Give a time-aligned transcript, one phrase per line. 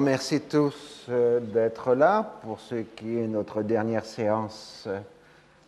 [0.00, 4.88] remercie tous euh, d'être là pour ce qui est notre dernière séance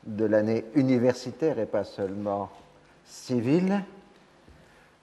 [0.07, 2.48] de l'année universitaire et pas seulement
[3.04, 3.84] civile.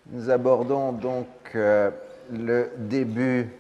[0.08, 1.92] Nous abordons donc euh,
[2.32, 3.52] le début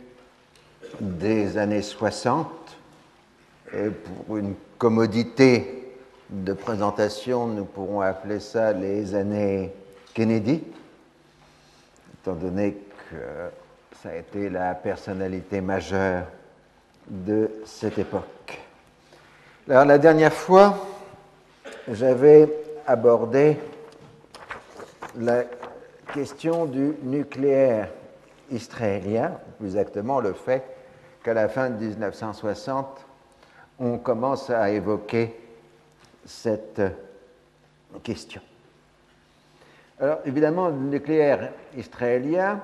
[0.99, 2.47] des années 60
[3.71, 5.93] et pour une commodité
[6.31, 9.71] de présentation, nous pourrons appeler ça les années
[10.15, 10.63] Kennedy,
[12.23, 12.75] étant donné
[13.11, 13.15] que
[14.01, 16.23] ça a été la personnalité majeure
[17.09, 18.61] de cette époque.
[19.69, 20.85] Alors, la dernière fois,
[21.91, 22.49] j'avais
[22.87, 23.57] abordé
[25.17, 25.43] la
[26.13, 27.89] question du nucléaire
[28.49, 30.63] israélien, plus exactement le fait
[31.21, 33.05] qu'à la fin de 1960,
[33.79, 35.35] on commence à évoquer
[36.25, 36.81] cette
[38.03, 38.41] question.
[39.99, 42.61] Alors évidemment, le nucléaire israélien,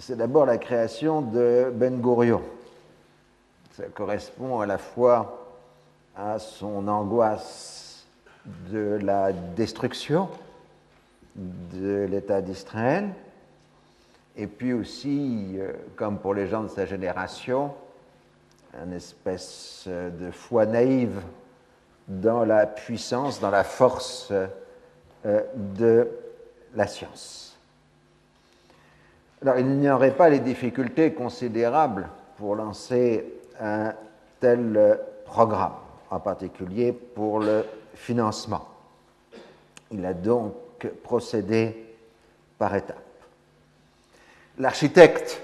[0.00, 2.42] c'est d'abord la création de Ben Gurion.
[3.72, 5.46] Ça correspond à la fois
[6.16, 8.06] à son angoisse
[8.70, 10.28] de la destruction
[11.36, 13.10] de l'État d'Israël,
[14.36, 17.72] et puis aussi, euh, comme pour les gens de sa génération,
[18.82, 21.20] une espèce de foi naïve
[22.08, 24.32] dans la puissance, dans la force
[25.26, 26.08] euh, de
[26.74, 27.49] la science.
[29.44, 33.24] Il n'y aurait pas les difficultés considérables pour lancer
[33.58, 33.94] un
[34.38, 35.74] tel programme,
[36.10, 38.68] en particulier pour le financement.
[39.90, 40.54] Il a donc
[41.02, 41.96] procédé
[42.58, 42.96] par étapes.
[44.58, 45.40] L'architecte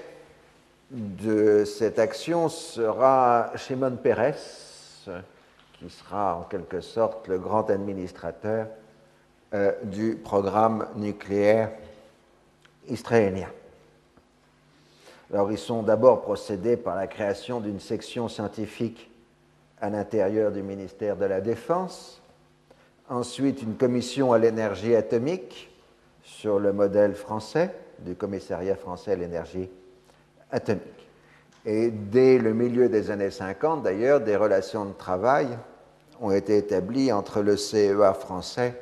[0.91, 4.35] de cette action sera Shimon Peres,
[5.73, 8.67] qui sera en quelque sorte le grand administrateur
[9.53, 11.71] euh, du programme nucléaire
[12.87, 13.47] israélien.
[15.33, 19.09] Alors, ils sont d'abord procédés par la création d'une section scientifique
[19.81, 22.21] à l'intérieur du ministère de la Défense,
[23.09, 25.69] ensuite une commission à l'énergie atomique
[26.23, 29.69] sur le modèle français du commissariat français à l'énergie
[30.51, 30.83] atomique.
[31.65, 35.47] Et dès le milieu des années 50, d'ailleurs, des relations de travail
[36.21, 38.73] ont été établies entre le CEA français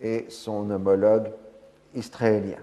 [0.00, 1.30] et son homologue
[1.94, 2.58] israélien.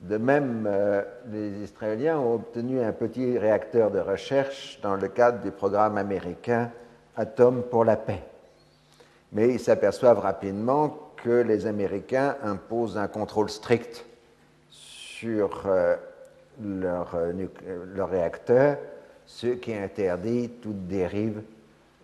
[0.00, 5.40] De même, euh, les Israéliens ont obtenu un petit réacteur de recherche dans le cadre
[5.42, 6.70] du programme américain
[7.16, 8.22] Atom pour la paix.
[9.32, 14.04] Mais ils s'aperçoivent rapidement que les Américains imposent un contrôle strict
[14.70, 15.96] sur euh,
[16.64, 17.46] euh,
[17.96, 18.78] leur, réacteur,
[19.26, 21.42] ce qui interdit toute dérive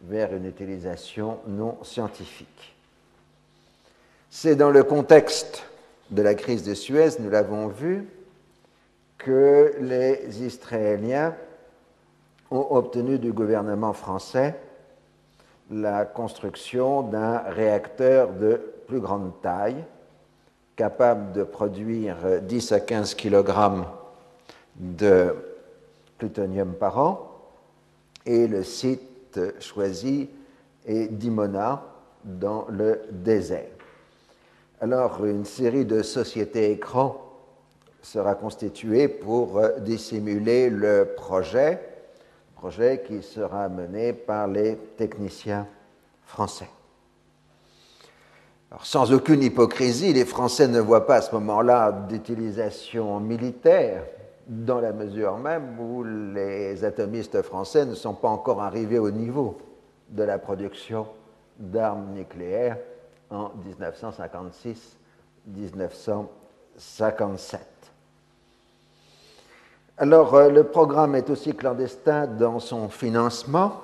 [0.03, 2.75] vers une utilisation non scientifique.
[4.31, 5.65] C'est dans le contexte
[6.11, 8.09] de la crise de Suez, nous l'avons vu,
[9.19, 11.35] que les Israéliens
[12.51, 14.55] ont obtenu du gouvernement français
[15.71, 19.83] la construction d'un réacteur de plus grande taille,
[20.77, 23.51] capable de produire 10 à 15 kg
[24.77, 25.35] de
[26.19, 27.31] plutonium par an.
[28.27, 30.29] Et le site choisi
[30.87, 31.83] est Dimona,
[32.25, 33.74] dans le désert.
[34.81, 37.17] Alors, une série de sociétés écrans
[38.03, 41.81] sera constituée pour euh, dissimuler le projet,
[42.57, 45.67] projet qui sera mené par les techniciens
[46.27, 46.69] français.
[48.83, 54.05] sans aucune hypocrisie, les Français ne voient pas à ce moment-là d'utilisation militaire,
[54.47, 59.56] dans la mesure même où les atomistes français ne sont pas encore arrivés au niveau
[60.11, 61.06] de la production
[61.59, 62.77] d'armes nucléaires
[63.34, 63.53] en
[65.49, 67.59] 1956-1957.
[69.97, 73.83] Alors, euh, le programme est aussi clandestin dans son financement.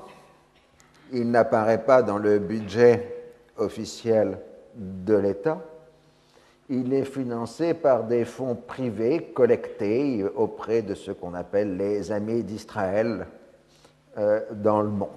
[1.12, 4.38] Il n'apparaît pas dans le budget officiel
[4.74, 5.60] de l'État.
[6.68, 12.44] Il est financé par des fonds privés collectés auprès de ce qu'on appelle les amis
[12.44, 13.26] d'Israël
[14.18, 15.08] euh, dans le monde.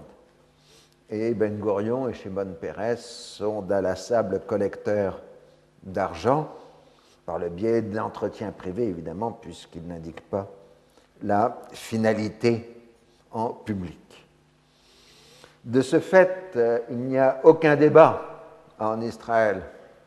[1.10, 5.22] Et Ben Gurion et Shimon Peres sont d'inlassables collecteurs
[5.84, 6.50] d'argent
[7.26, 10.50] par le biais d'entretiens privés, évidemment, puisqu'ils n'indiquent pas
[11.22, 12.70] la finalité
[13.32, 14.00] en public.
[15.64, 18.22] De ce fait, euh, il n'y a aucun débat
[18.80, 19.62] en Israël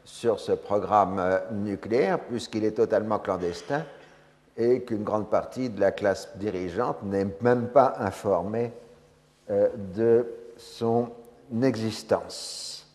[0.05, 3.85] sur ce programme euh, nucléaire, puisqu'il est totalement clandestin
[4.57, 8.73] et qu'une grande partie de la classe dirigeante n'est même pas informée
[9.51, 11.11] euh, de son
[11.63, 12.87] existence.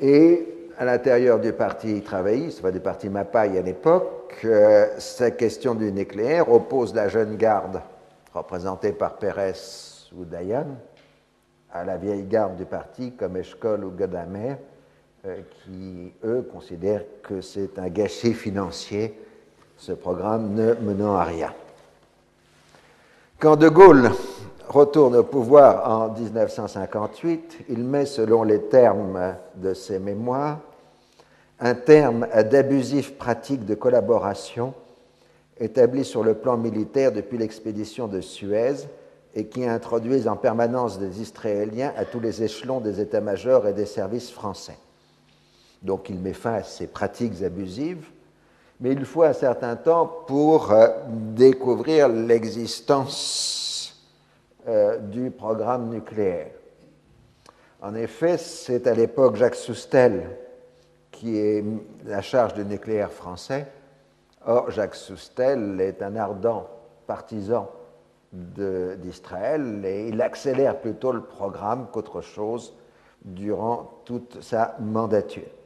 [0.00, 0.46] Et
[0.78, 5.92] à l'intérieur du parti travailliste, enfin du parti Mapai à l'époque, euh, cette question du
[5.92, 7.82] nucléaire oppose la jeune garde,
[8.32, 9.52] représentée par Pérez
[10.16, 10.66] ou Dayan,
[11.72, 14.56] à la vieille garde du parti comme Eshkol ou Gadamer,
[15.26, 19.20] euh, qui, eux, considèrent que c'est un gâchis financier,
[19.76, 21.52] ce programme ne menant à rien.
[23.40, 24.10] Quand De Gaulle
[24.68, 30.58] retourne au pouvoir en 1958, il met, selon les termes de ses mémoires,
[31.58, 34.74] un terme d'abusif pratique de collaboration
[35.58, 38.86] établi sur le plan militaire depuis l'expédition de Suez
[39.34, 43.86] et qui introduisent en permanence des Israéliens à tous les échelons des états-majors et des
[43.86, 44.76] services français.
[45.80, 48.04] Donc il met fin à ces pratiques abusives,
[48.80, 53.94] mais il faut un certain temps pour euh, découvrir l'existence
[54.66, 56.52] euh, du programme nucléaire.
[57.82, 60.36] En effet, c'est à l'époque Jacques Soustel
[61.10, 61.64] qui est
[62.06, 63.66] la charge du nucléaire français.
[64.46, 66.66] Or, Jacques Soustel est un ardent
[67.06, 67.70] partisan
[68.32, 72.72] d'Israël et il accélère plutôt le programme qu'autre chose
[73.22, 75.59] durant toute sa mandature.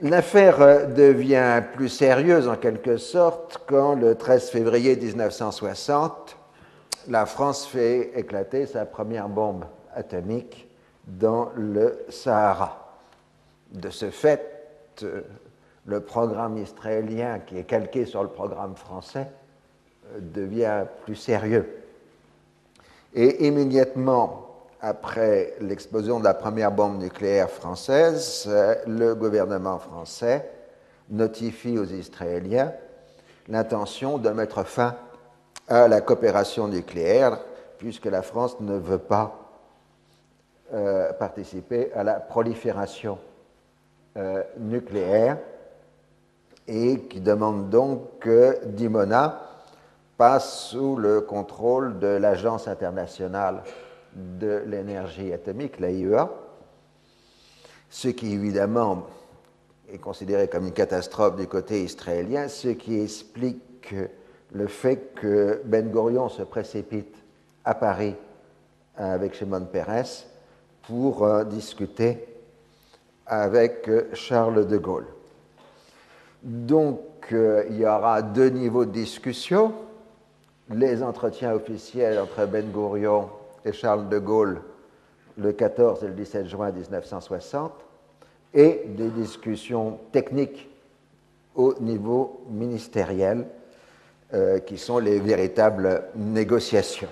[0.00, 6.36] L'affaire devient plus sérieuse en quelque sorte quand le 13 février 1960,
[7.08, 9.64] la France fait éclater sa première bombe
[9.94, 10.68] atomique
[11.06, 12.98] dans le Sahara.
[13.72, 14.94] De ce fait,
[15.86, 19.28] le programme israélien, qui est calqué sur le programme français,
[20.18, 21.84] devient plus sérieux.
[23.14, 24.45] Et immédiatement
[24.86, 28.48] après l'explosion de la première bombe nucléaire française,
[28.86, 30.48] le gouvernement français
[31.10, 32.72] notifie aux Israéliens
[33.48, 34.94] l'intention de mettre fin
[35.66, 37.40] à la coopération nucléaire,
[37.78, 39.36] puisque la France ne veut pas
[40.72, 43.18] euh, participer à la prolifération
[44.16, 45.38] euh, nucléaire
[46.68, 49.42] et qui demande donc que Dimona
[50.16, 53.64] passe sous le contrôle de l'Agence internationale
[54.16, 56.30] de l'énergie atomique, l'AIEA,
[57.90, 59.06] ce qui évidemment
[59.92, 63.94] est considéré comme une catastrophe du côté israélien, ce qui explique
[64.52, 67.14] le fait que Ben Gurion se précipite
[67.64, 68.16] à Paris
[68.96, 70.24] avec Shimon Peres
[70.86, 72.24] pour euh, discuter
[73.26, 75.06] avec Charles de Gaulle.
[76.42, 77.00] Donc,
[77.32, 79.74] euh, il y aura deux niveaux de discussion
[80.70, 83.28] les entretiens officiels entre Ben Gurion
[83.66, 84.62] et Charles de Gaulle
[85.36, 87.72] le 14 et le 17 juin 1960
[88.54, 90.68] et des discussions techniques
[91.54, 93.46] au niveau ministériel
[94.32, 97.08] euh, qui sont les véritables négociations.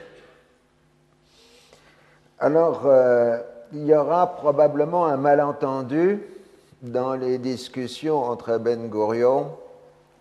[2.39, 3.39] Alors, euh,
[3.73, 6.23] il y aura probablement un malentendu
[6.81, 9.51] dans les discussions entre Ben Gurion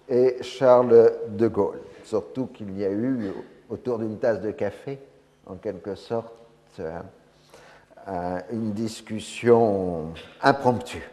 [0.09, 3.31] et Charles de Gaulle surtout qu'il y a eu
[3.69, 4.99] autour d'une tasse de café,
[5.45, 6.33] en quelque sorte,
[6.79, 11.09] euh, une discussion impromptue.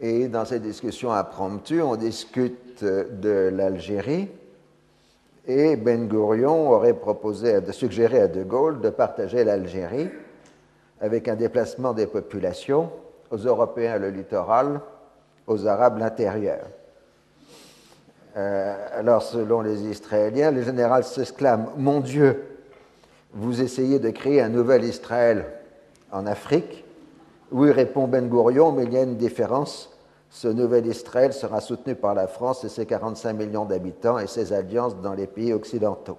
[0.00, 4.28] Et dans cette discussion impromptue, on discute de l'Algérie
[5.48, 10.10] et Ben Gurion aurait proposé, de suggérer à De Gaulle de partager l'Algérie
[11.00, 12.90] avec un déplacement des populations,
[13.30, 14.80] aux Européens le littoral,
[15.46, 16.66] aux Arabes l'intérieur.
[18.36, 22.47] Euh, alors, selon les Israéliens, le général s'exclame Mon Dieu,
[23.38, 25.46] vous essayez de créer un nouvel Israël
[26.10, 26.84] en Afrique
[27.52, 29.96] Oui, répond Ben Gurion, mais il y a une différence.
[30.28, 34.52] Ce nouvel Israël sera soutenu par la France et ses 45 millions d'habitants et ses
[34.52, 36.18] alliances dans les pays occidentaux.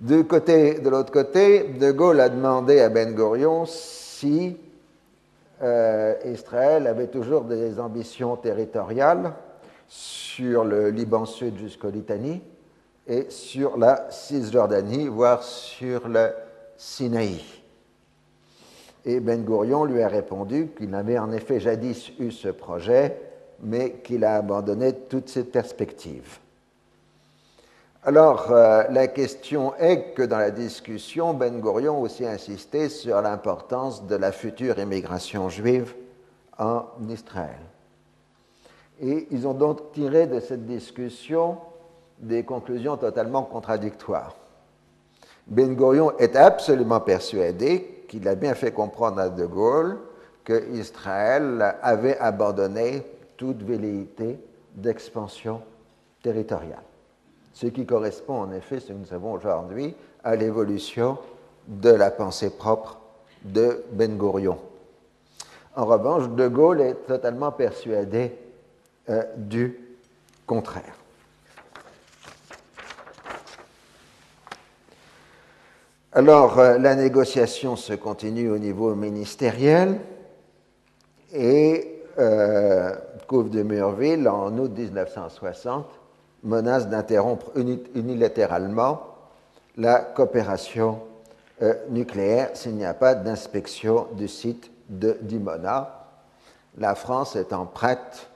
[0.00, 0.16] De
[0.88, 4.56] l'autre côté, De Gaulle a demandé à Ben Gurion si
[5.62, 9.34] euh, Israël avait toujours des ambitions territoriales
[9.88, 12.40] sur le Liban Sud jusqu'au Litanie
[13.06, 16.30] et sur la Cisjordanie, voire sur le
[16.76, 17.40] Sinaï.
[19.04, 23.16] Et Ben Gurion lui a répondu qu'il avait en effet jadis eu ce projet,
[23.62, 26.38] mais qu'il a abandonné toutes ses perspectives.
[28.02, 34.06] Alors, euh, la question est que dans la discussion, Ben Gurion aussi insisté sur l'importance
[34.06, 35.94] de la future immigration juive
[36.58, 37.58] en Israël.
[39.00, 41.58] Et ils ont donc tiré de cette discussion
[42.18, 44.34] des conclusions totalement contradictoires.
[45.46, 49.98] Ben Gurion est absolument persuadé qu'il a bien fait comprendre à De Gaulle
[50.44, 53.02] que Israël avait abandonné
[53.36, 54.38] toute velléité
[54.74, 55.60] d'expansion
[56.22, 56.82] territoriale.
[57.52, 59.94] Ce qui correspond en effet, ce que nous savons aujourd'hui,
[60.24, 61.18] à l'évolution
[61.66, 62.98] de la pensée propre
[63.44, 64.58] de Ben Gurion.
[65.74, 68.36] En revanche, De Gaulle est totalement persuadé
[69.36, 69.78] du
[70.46, 70.94] contraire.
[76.16, 80.00] Alors, la négociation se continue au niveau ministériel
[81.30, 82.94] et euh,
[83.30, 85.84] de Murville, en août 1960,
[86.42, 87.52] menace d'interrompre
[87.94, 89.02] unilatéralement
[89.76, 91.00] la coopération
[91.60, 96.06] euh, nucléaire s'il n'y a pas d'inspection du site de Dimona,
[96.78, 98.30] la France étant prête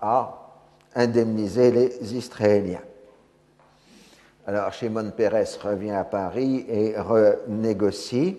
[0.00, 0.48] à
[0.94, 2.80] indemniser les Israéliens.
[4.48, 8.38] Alors Shimon Peres revient à Paris et renégocie.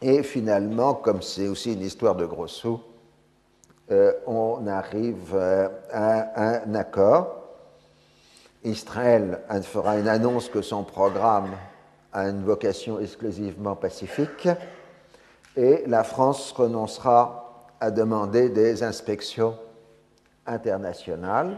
[0.00, 2.80] Et finalement, comme c'est aussi une histoire de gros sous,
[3.90, 7.36] euh, on arrive euh, à un accord.
[8.62, 11.50] Israël fera une annonce que son programme
[12.12, 14.48] a une vocation exclusivement pacifique
[15.56, 19.56] et la France renoncera à demander des inspections
[20.46, 21.56] internationales.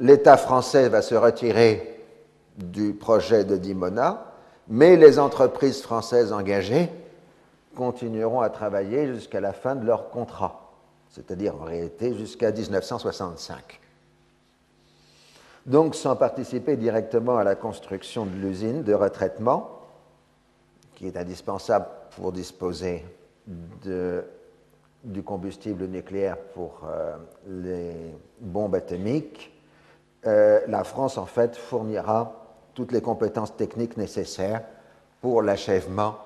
[0.00, 1.95] L'État français va se retirer
[2.56, 4.32] du projet de Dimona,
[4.68, 6.90] mais les entreprises françaises engagées
[7.76, 10.66] continueront à travailler jusqu'à la fin de leur contrat
[11.16, 13.80] c'est-à-dire en réalité jusqu'à 1965.
[15.64, 19.80] Donc sans participer directement à la construction de l'usine de retraitement,
[20.94, 23.04] qui est indispensable pour disposer
[25.04, 27.94] du combustible nucléaire pour euh, les
[28.40, 29.52] bombes atomiques,
[30.26, 32.45] euh, la France en fait fournira
[32.76, 34.60] toutes les compétences techniques nécessaires
[35.22, 36.18] pour l'achèvement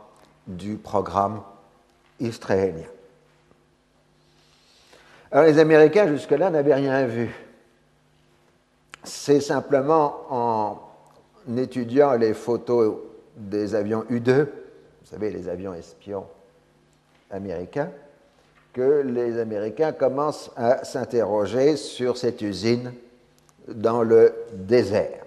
[0.49, 1.42] du programme
[2.19, 2.88] israélien.
[5.30, 7.30] Alors les Américains jusque-là n'avaient rien vu.
[9.04, 12.97] C'est simplement en étudiant les photos
[13.37, 14.47] des avions U-2, vous
[15.04, 16.26] savez, les avions espions
[17.30, 17.90] américains,
[18.73, 22.92] que les Américains commencent à s'interroger sur cette usine
[23.69, 25.25] dans le désert.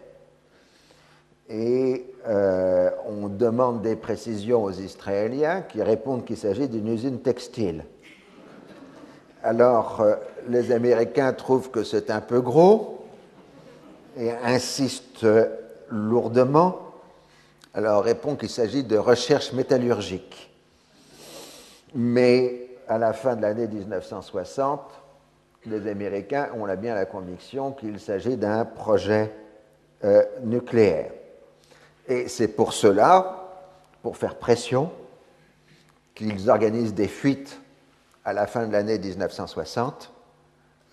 [1.49, 7.85] Et euh, on demande des précisions aux Israéliens qui répondent qu'il s'agit d'une usine textile.
[9.43, 10.15] Alors, euh,
[10.47, 13.05] les Américains trouvent que c'est un peu gros
[14.17, 15.27] et insistent
[15.89, 16.79] lourdement.
[17.73, 20.49] Alors, répond qu'il s'agit de recherche métallurgique.
[21.93, 24.79] Mais à la fin de l'année 1960,
[25.65, 29.31] les Américains ont bien la conviction qu'il s'agit d'un projet
[30.03, 31.11] euh, nucléaire.
[32.07, 33.49] Et c'est pour cela,
[34.01, 34.91] pour faire pression,
[36.15, 37.59] qu'ils organisent des fuites
[38.25, 40.11] à la fin de l'année 1960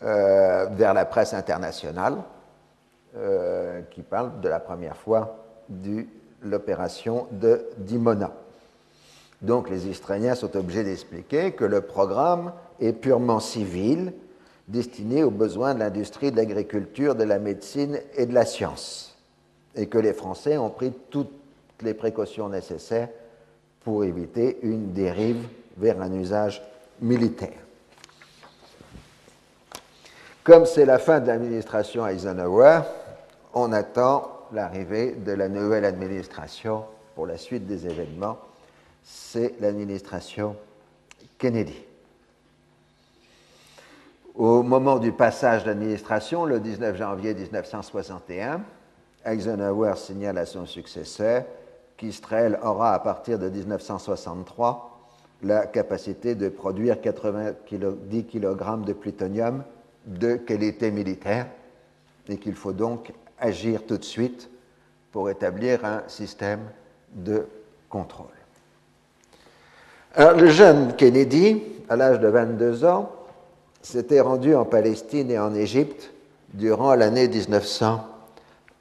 [0.02, 2.16] euh, vers la presse internationale
[3.16, 6.06] euh, qui parle de la première fois de
[6.42, 8.32] l'opération de Dimona.
[9.42, 14.12] Donc les Israéliens sont obligés d'expliquer que le programme est purement civil,
[14.68, 19.09] destiné aux besoins de l'industrie, de l'agriculture, de la médecine et de la science,
[19.74, 21.32] et que les Français ont pris toutes
[21.82, 23.08] les précautions nécessaires
[23.84, 25.46] pour éviter une dérive
[25.76, 26.62] vers un usage
[27.00, 27.58] militaire.
[30.44, 32.80] Comme c'est la fin de l'administration Eisenhower,
[33.54, 36.84] on attend l'arrivée de la nouvelle administration
[37.14, 38.38] pour la suite des événements.
[39.02, 40.56] C'est l'administration
[41.38, 41.84] Kennedy.
[44.34, 48.60] Au moment du passage d'administration, le 19 janvier 1961,
[49.24, 51.44] Eisenhower signale à son successeur
[51.96, 54.90] qu'Israël aura à partir de 1963
[55.42, 59.64] la capacité de produire 90 kg de plutonium
[60.06, 61.46] de qualité militaire
[62.28, 64.50] et qu'il faut donc agir tout de suite
[65.12, 66.60] pour établir un système
[67.14, 67.46] de
[67.88, 68.26] contrôle.
[70.14, 73.10] Alors, le jeune Kennedy, à l'âge de 22 ans,
[73.82, 76.12] s'était rendu en Palestine et en Égypte
[76.52, 77.28] durant l'année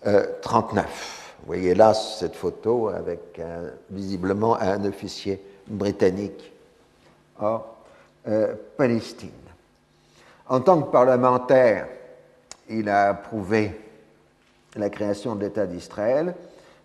[0.06, 1.36] 1939.
[1.40, 3.42] Vous voyez là cette photo avec
[3.90, 6.52] visiblement un officier britannique
[7.40, 7.64] en
[8.28, 9.30] euh, Palestine.
[10.48, 11.88] En tant que parlementaire,
[12.70, 13.80] il a approuvé
[14.76, 16.36] la création de l'État d'Israël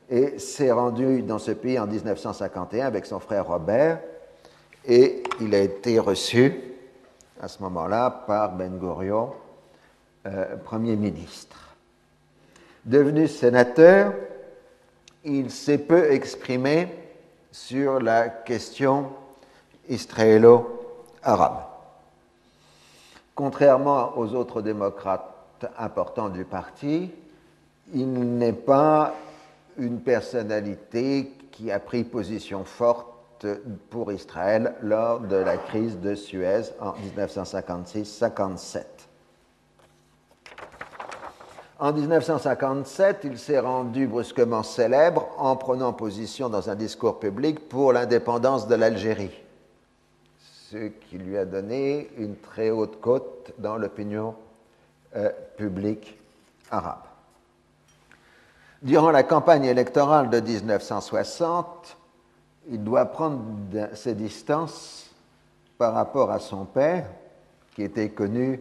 [0.08, 4.00] et s'est rendu dans ce pays en 1951 avec son frère Robert
[4.86, 6.54] et il a été reçu
[7.40, 9.32] à ce moment-là par Ben Gurion,
[10.26, 11.63] euh, Premier ministre.
[12.84, 14.12] Devenu sénateur,
[15.24, 16.88] il s'est peu exprimé
[17.50, 19.10] sur la question
[19.88, 21.62] israélo-arabe.
[23.34, 27.10] Contrairement aux autres démocrates importants du parti,
[27.94, 29.14] il n'est pas
[29.78, 33.46] une personnalité qui a pris position forte
[33.90, 38.84] pour Israël lors de la crise de Suez en 1956-57.
[41.80, 47.92] En 1957, il s'est rendu brusquement célèbre en prenant position dans un discours public pour
[47.92, 49.42] l'indépendance de l'Algérie,
[50.70, 54.36] ce qui lui a donné une très haute cote dans l'opinion
[55.16, 56.16] euh, publique
[56.70, 57.02] arabe.
[58.82, 61.96] Durant la campagne électorale de 1960,
[62.70, 63.42] il doit prendre
[63.94, 65.10] ses distances
[65.76, 67.06] par rapport à son père,
[67.74, 68.60] qui était connu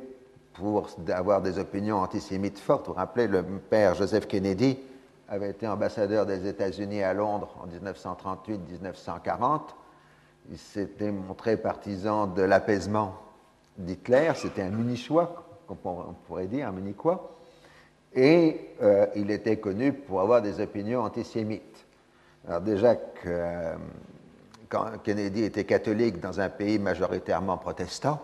[0.53, 2.87] pour avoir des opinions antisémites fortes.
[2.87, 4.77] Vous vous rappelez, le père Joseph Kennedy
[5.27, 9.61] avait été ambassadeur des États-Unis à Londres en 1938-1940.
[10.51, 13.15] Il s'était montré partisan de l'apaisement
[13.77, 14.31] d'Hitler.
[14.35, 15.75] C'était un munichois, on
[16.27, 17.35] pourrait dire, un munichois.
[18.13, 21.85] Et euh, il était connu pour avoir des opinions antisémites.
[22.47, 22.95] Alors déjà
[23.25, 23.75] euh,
[24.69, 28.21] quand Kennedy était catholique dans un pays majoritairement protestant,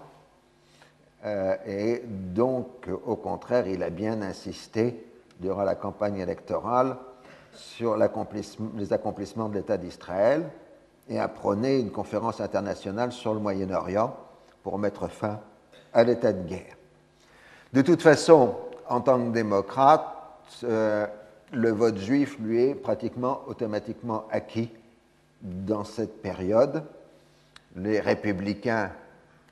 [1.26, 5.06] euh, et donc, au contraire, il a bien insisté
[5.40, 6.96] durant la campagne électorale
[7.54, 10.50] sur les accomplissements de l'État d'Israël
[11.10, 14.16] et a prôné une conférence internationale sur le Moyen-Orient
[14.64, 15.40] pour mettre fin
[15.94, 16.78] à l'état de guerre.
[17.74, 18.56] De toute façon,
[18.88, 20.06] en tant que démocrate,
[20.64, 21.06] euh,
[21.52, 24.70] le vote juif lui est pratiquement automatiquement acquis
[25.42, 26.84] dans cette période.
[27.76, 28.92] Les républicains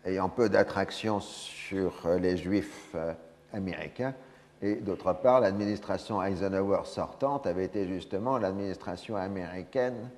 [0.07, 3.13] ayant peu d'attraction sur euh, les juifs euh,
[3.53, 4.13] américains.
[4.61, 10.09] Et d'autre part, l'administration Eisenhower sortante avait été justement l'administration américaine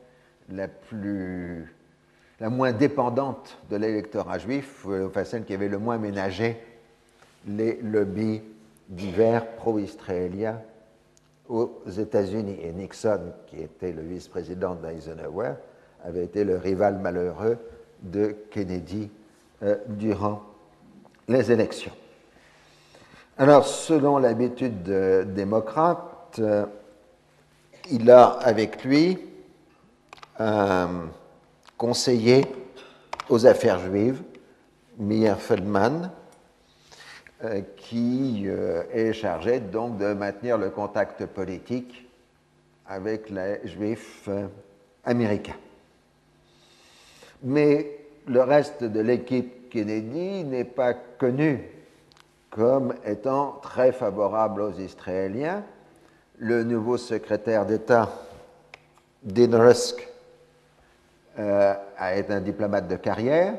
[0.49, 1.73] la plus
[2.39, 6.57] la moins dépendante de l'électorat juif, euh, enfin celle qui avait le moins ménagé
[7.47, 8.41] les lobbies
[8.87, 10.61] divers pro-israéliens
[11.49, 12.59] aux États-Unis.
[12.61, 15.55] Et Nixon, qui était le vice-président d'Eisenhower,
[16.03, 17.57] avait été le rival malheureux
[18.01, 19.09] de Kennedy
[19.87, 20.41] durant
[21.27, 21.91] les élections.
[23.37, 24.83] Alors, selon l'habitude
[25.33, 26.65] démocrate, euh,
[27.89, 29.17] il a avec lui
[30.37, 31.07] un
[31.77, 32.45] conseiller
[33.29, 34.21] aux affaires juives,
[34.97, 36.11] Meir Feldman,
[37.45, 42.09] euh, qui euh, est chargé donc de maintenir le contact politique
[42.85, 44.27] avec les juifs
[45.05, 45.55] américains.
[47.41, 47.98] Mais
[48.29, 51.63] le reste de l'équipe Kennedy n'est pas connu
[52.51, 55.63] comme étant très favorable aux Israéliens.
[56.37, 58.09] Le nouveau secrétaire d'État,
[59.23, 60.07] Dean Rusk,
[61.39, 63.55] euh, a été un diplomate de carrière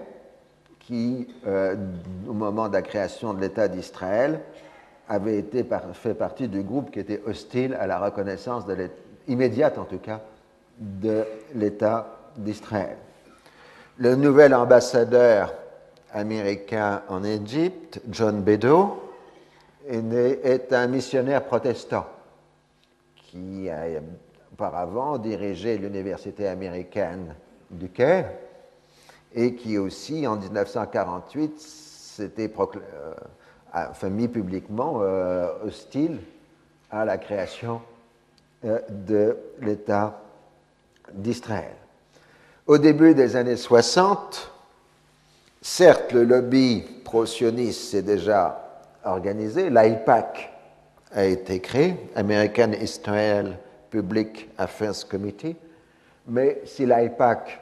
[0.78, 1.74] qui, euh,
[2.28, 4.40] au moment de la création de l'État d'Israël,
[5.09, 5.44] avait
[5.94, 8.64] fait partie du groupe qui était hostile à la reconnaissance
[9.26, 10.20] immédiate, en tout cas,
[10.78, 12.96] de l'État d'Israël.
[14.00, 15.52] Le nouvel ambassadeur
[16.14, 18.96] américain en Égypte, John Beddoe,
[19.86, 22.06] est un missionnaire protestant
[23.14, 24.00] qui a
[24.54, 27.34] auparavant dirigé l'université américaine
[27.70, 28.32] du Caire
[29.34, 36.20] et qui aussi, en 1948, s'était euh, mis publiquement euh, hostile
[36.90, 37.82] à la création
[38.64, 40.22] euh, de l'État
[41.12, 41.79] d'Israël.
[42.70, 44.52] Au début des années 60,
[45.61, 50.52] Certes, le lobby pro-sioniste s'est déjà organisé, l'IPAC
[51.11, 53.59] a été créé, American Israel
[53.90, 55.56] Public Affairs Committee,
[56.28, 57.61] mais si l'IPAC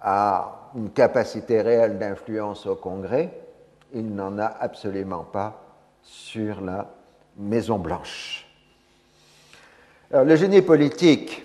[0.00, 3.30] a une capacité réelle d'influence au Congrès,
[3.94, 5.62] il n'en a absolument pas
[6.02, 6.92] sur la
[7.36, 8.44] Maison-Blanche.
[10.10, 11.44] le génie politique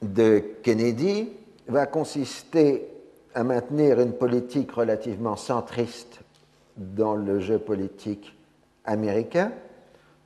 [0.00, 1.39] de Kennedy
[1.70, 2.88] va consister
[3.34, 6.20] à maintenir une politique relativement centriste
[6.76, 8.36] dans le jeu politique
[8.84, 9.52] américain,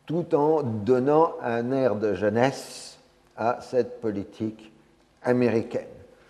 [0.07, 2.99] tout en donnant un air de jeunesse
[3.37, 4.73] à cette politique
[5.23, 5.87] américaine.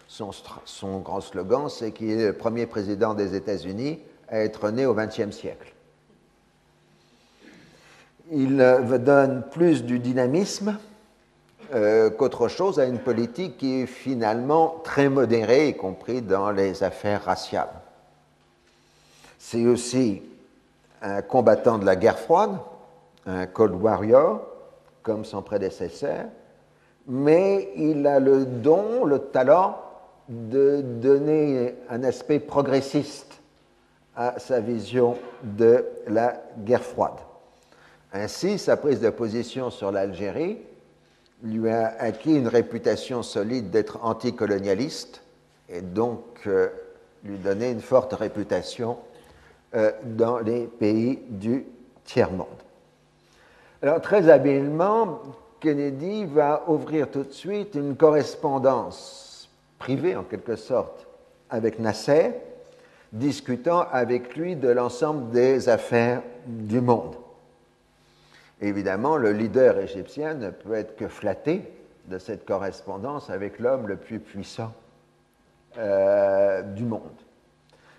[0.09, 3.99] Son, grand slogan, c'est qu'il est le premier président des États-Unis
[4.29, 5.73] à être né au XXe siècle.
[8.31, 8.57] Il
[9.01, 10.79] donne plus du dynamisme,
[11.73, 16.83] euh, qu'autre chose à une politique qui est finalement très modérée, y compris dans les
[16.83, 17.81] affaires raciales.
[19.39, 20.23] C'est aussi
[21.03, 22.57] un combattant de la guerre froide,
[23.27, 24.41] un Cold Warrior,
[25.03, 26.27] comme son prédécesseur,
[27.07, 29.79] mais il a le don, le talent
[30.29, 33.41] de donner un aspect progressiste
[34.17, 37.19] à sa vision de la guerre froide.
[38.13, 40.59] Ainsi, sa prise de position sur l'Algérie
[41.45, 45.23] lui a acquis une réputation solide d'être anticolonialiste
[45.69, 46.69] et donc euh,
[47.23, 48.99] lui donner une forte réputation
[49.75, 51.67] euh, dans les pays du
[52.05, 52.47] tiers-monde.
[53.83, 55.21] Alors, très habilement,
[55.61, 61.07] Kennedy va ouvrir tout de suite une correspondance privée, en quelque sorte,
[61.51, 62.33] avec Nasser,
[63.13, 67.17] discutant avec lui de l'ensemble des affaires du monde.
[68.65, 71.71] Évidemment, le leader égyptien ne peut être que flatté
[72.07, 74.73] de cette correspondance avec l'homme le plus puissant
[75.77, 77.03] euh, du monde.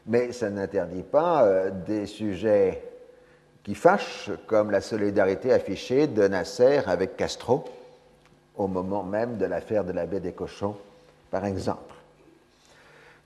[0.08, 2.82] Mais ça n'interdit pas euh, des sujets
[3.64, 7.66] qui fâchent, comme la solidarité affichée de Nasser avec Castro
[8.58, 10.76] au moment même de l'affaire de la baie des cochons,
[11.30, 11.94] par exemple.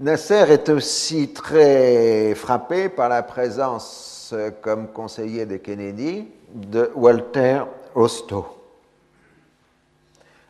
[0.01, 7.63] Nasser est aussi très frappé par la présence euh, comme conseiller de Kennedy de Walter
[7.93, 8.45] Rostow.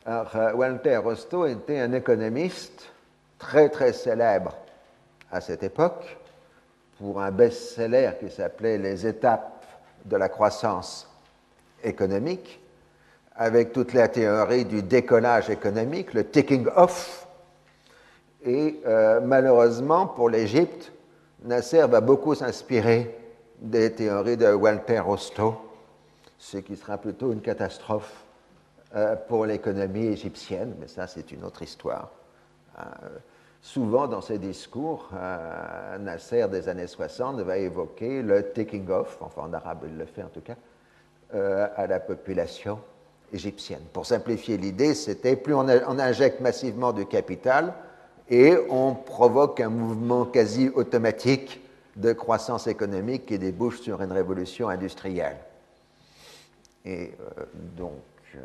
[0.07, 2.91] Euh, Walter Rostow était un économiste
[3.37, 4.55] très très célèbre
[5.31, 6.17] à cette époque
[6.97, 9.65] pour un best-seller qui s'appelait Les étapes
[10.05, 11.07] de la croissance
[11.83, 12.59] économique,
[13.35, 17.27] avec toute la théorie du décollage économique, le taking off.
[18.45, 20.91] Et euh, malheureusement pour l'Égypte,
[21.43, 23.15] Nasser va beaucoup s'inspirer
[23.61, 25.55] des théories de Walter Rostow,
[26.39, 28.23] ce qui sera plutôt une catastrophe
[28.95, 32.09] euh, pour l'économie égyptienne, mais ça c'est une autre histoire.
[32.79, 32.81] Euh,
[33.61, 39.43] souvent dans ses discours, euh, Nasser des années 60 va évoquer le taking off, enfin
[39.43, 40.55] en arabe il le fait en tout cas,
[41.75, 42.79] à la population
[43.31, 43.83] égyptienne.
[43.93, 47.73] Pour simplifier l'idée, c'était plus on, on, injecte massivement du capital
[48.31, 51.61] et on provoque un mouvement quasi automatique
[51.97, 55.37] de croissance économique qui débouche sur une révolution industrielle.
[56.89, 57.43] Et euh,
[57.77, 58.01] donc,
[58.35, 58.39] euh,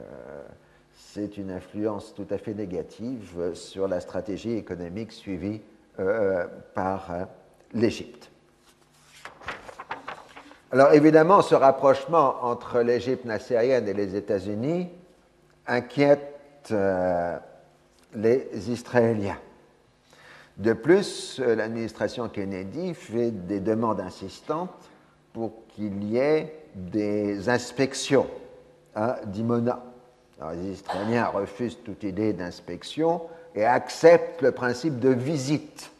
[0.92, 5.62] c'est une influence tout à fait négative sur la stratégie économique suivie
[5.98, 7.10] euh, par
[7.72, 8.30] l'Égypte.
[10.70, 14.90] Alors évidemment, ce rapprochement entre l'Égypte nassérienne et les États-Unis
[15.66, 16.74] inquiète
[18.14, 19.38] les Israéliens.
[20.56, 24.90] De plus, l'administration Kennedy fait des demandes insistantes
[25.32, 28.26] pour qu'il y ait des inspections
[28.94, 29.82] à Dimona.
[30.54, 33.22] les Israéliens refusent toute idée d'inspection
[33.54, 35.90] et acceptent le principe de visite.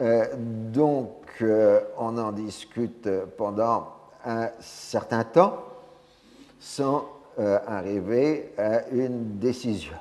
[0.00, 1.10] Euh, donc,
[1.42, 3.88] euh, on en discute pendant
[4.24, 5.64] un certain temps
[6.58, 9.94] sans euh, arriver à une décision.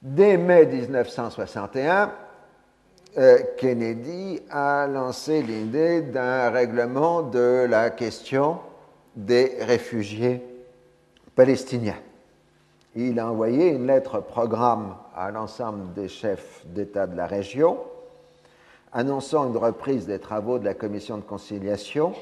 [0.00, 2.06] Dès mai 1961, euh,
[3.56, 8.58] Kennedy a lancé l'idée d'un règlement de la question
[9.14, 10.42] des réfugiés
[11.34, 11.96] palestiniens.
[12.94, 17.78] Il a envoyé une lettre programme à l'ensemble des chefs d'État de la région,
[18.92, 22.12] annonçant une reprise des travaux de la commission de conciliation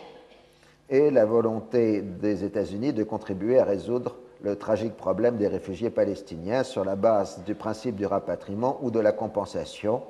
[0.91, 6.63] et la volonté des États-Unis de contribuer à résoudre le tragique problème des réfugiés palestiniens
[6.63, 10.03] sur la base du principe du rapatriement ou de la compensation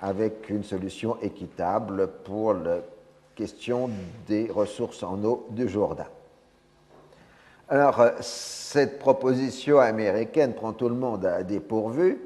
[0.00, 2.78] avec une solution équitable pour la
[3.34, 3.90] question
[4.26, 6.06] des ressources en eau du Jourdain.
[7.68, 12.20] Alors, euh, cette proposition américaine prend tout le monde à dépourvu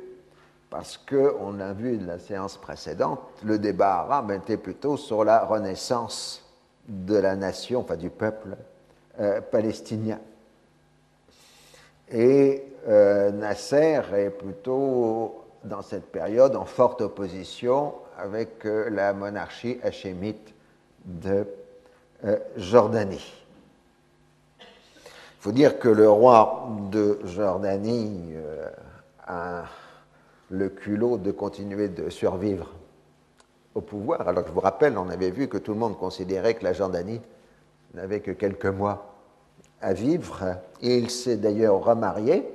[0.70, 5.22] parce que, on l'a vu de la séance précédente, le débat arabe était plutôt sur
[5.22, 6.44] la renaissance
[6.88, 8.56] de la nation, enfin du peuple
[9.20, 10.18] euh, palestinien.
[12.10, 19.78] Et euh, Nasser est plutôt dans cette période en forte opposition avec euh, la monarchie
[19.82, 20.54] hachémite
[21.04, 21.46] de
[22.24, 23.32] euh, Jordanie.
[24.60, 28.68] Il faut dire que le roi de Jordanie euh,
[29.26, 29.64] a
[30.50, 32.70] le culot de continuer de survivre
[33.74, 34.28] au pouvoir.
[34.28, 37.20] Alors je vous rappelle, on avait vu que tout le monde considérait que la Jordanie
[37.94, 39.14] n'avait que quelques mois
[39.80, 40.56] à vivre.
[40.80, 42.48] Et il s'est d'ailleurs remarié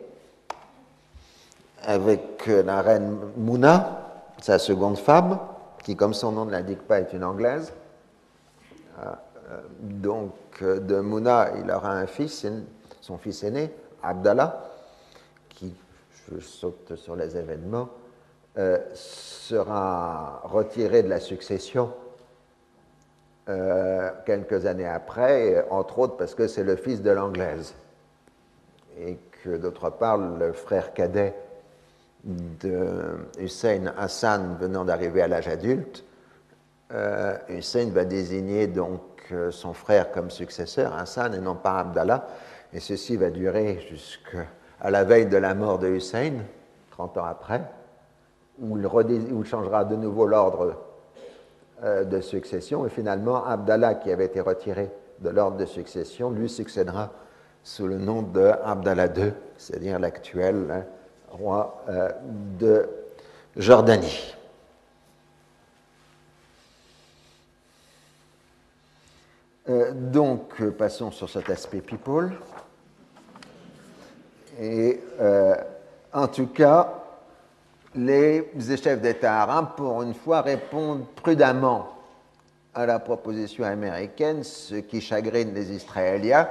[1.83, 5.39] avec euh, la reine Mouna, sa seconde femme,
[5.83, 7.73] qui, comme son nom ne l'indique pas, est une anglaise.
[9.01, 12.45] Ah, euh, donc, euh, de Mouna, il aura un fils,
[13.01, 14.65] son fils aîné, Abdallah,
[15.49, 15.73] qui,
[16.31, 17.89] je saute sur les événements,
[18.93, 21.93] sera retiré de la succession
[24.25, 27.73] quelques années après, entre autres parce que c'est le fils de l'anglaise.
[28.99, 31.33] Et que, d'autre part, le frère cadet
[32.23, 36.03] de Hussein Hassan venant d'arriver à l'âge adulte,
[36.91, 39.01] euh, Hussein va désigner donc
[39.31, 42.27] euh, son frère comme successeur, Hassan, et non pas Abdallah,
[42.73, 44.47] et ceci va durer jusqu'à
[44.89, 46.33] la veille de la mort de Hussein,
[46.91, 47.61] 30 ans après,
[48.59, 50.75] où il, changera de nouveau l'ordre
[51.83, 56.49] euh, de succession, et finalement Abdallah, qui avait été retiré de l'ordre de succession lui
[56.49, 57.11] succédera
[57.63, 60.83] sous le nom de Abdallah II, c'est-à-dire l'actuel hein,
[61.31, 62.09] roi euh,
[62.59, 62.89] de
[63.55, 64.35] Jordanie.
[69.69, 72.31] Euh, donc, passons sur cet aspect people.
[74.59, 75.55] Et euh,
[76.11, 76.93] en tout cas,
[77.95, 81.89] les chefs d'État arabes, pour une fois, répondent prudemment
[82.73, 86.49] à la proposition américaine, ce qui chagrine les Israéliens,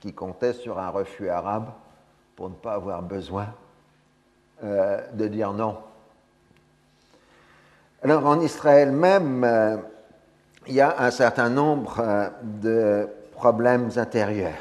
[0.00, 1.70] qui comptaient sur un refus arabe
[2.34, 3.48] pour ne pas avoir besoin
[4.64, 5.76] euh, de dire non.
[8.02, 9.76] Alors en Israël même, euh,
[10.66, 14.54] il y a un certain nombre euh, de problèmes intérieurs.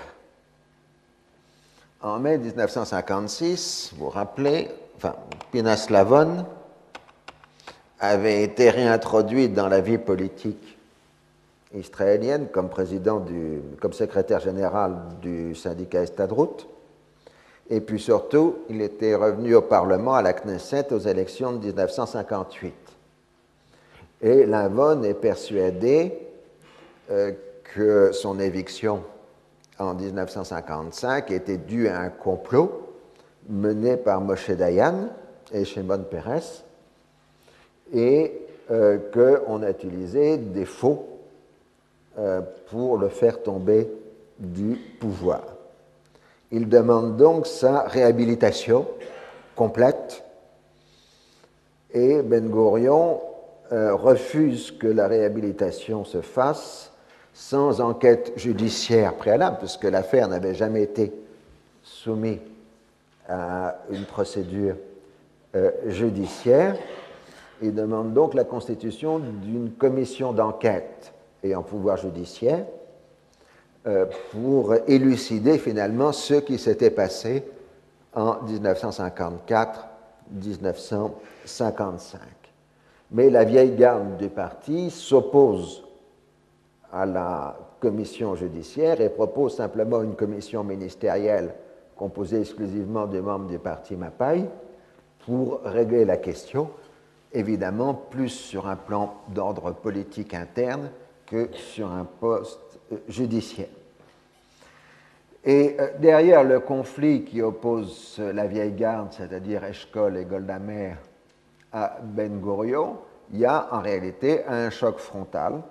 [2.01, 5.15] En mai 1956, vous vous rappelez, enfin,
[5.51, 6.45] Pinas Lavon
[7.99, 10.77] avait été réintroduite dans la vie politique
[11.73, 12.69] israélienne comme
[13.79, 16.67] comme secrétaire général du syndicat Estadrout.
[17.69, 22.73] Et puis surtout, il était revenu au Parlement, à la Knesset, aux élections de 1958.
[24.21, 26.13] Et Lavon est persuadé
[27.11, 27.31] euh,
[27.75, 29.03] que son éviction
[29.79, 32.93] en 1955 était due à un complot
[33.49, 35.09] mené par Moshe Dayan
[35.51, 36.63] et Shimon Peres
[37.93, 41.07] et euh, qu'on a utilisé des faux
[42.17, 43.87] euh, pour le faire tomber
[44.39, 45.54] du pouvoir.
[46.51, 48.87] Il demande donc sa réhabilitation
[49.55, 50.23] complète
[51.93, 53.21] et Ben Gurion
[53.71, 56.91] euh, refuse que la réhabilitation se fasse
[57.33, 61.11] sans enquête judiciaire préalable, puisque l'affaire n'avait jamais été
[61.81, 62.39] soumise
[63.27, 64.75] à une procédure
[65.55, 66.77] euh, judiciaire.
[67.61, 71.13] Il demande donc la constitution d'une commission d'enquête
[71.53, 72.65] en pouvoir judiciaire
[73.87, 77.43] euh, pour élucider finalement ce qui s'était passé
[78.13, 78.35] en
[80.33, 82.17] 1954-1955
[83.11, 85.83] mais la vieille garde du parti s'oppose
[86.91, 91.53] à la commission judiciaire et propose simplement une commission ministérielle
[91.95, 94.45] composée exclusivement de membres du parti Mapai
[95.25, 96.69] pour régler la question,
[97.31, 100.89] évidemment plus sur un plan d'ordre politique interne
[101.25, 102.59] que sur un poste
[103.07, 103.67] judiciaire.
[105.43, 110.95] Et euh, derrière le conflit qui oppose la vieille garde, c'est-à-dire Eshkol et Goldamer,
[111.71, 112.97] à Ben Gurion,
[113.31, 115.61] il y a en réalité un choc frontal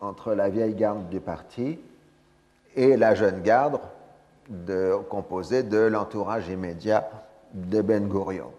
[0.00, 1.78] entre la vieille garde du parti
[2.76, 3.80] et la jeune garde
[5.08, 7.08] composée de l'entourage immédiat
[7.54, 8.50] de Ben Gurion.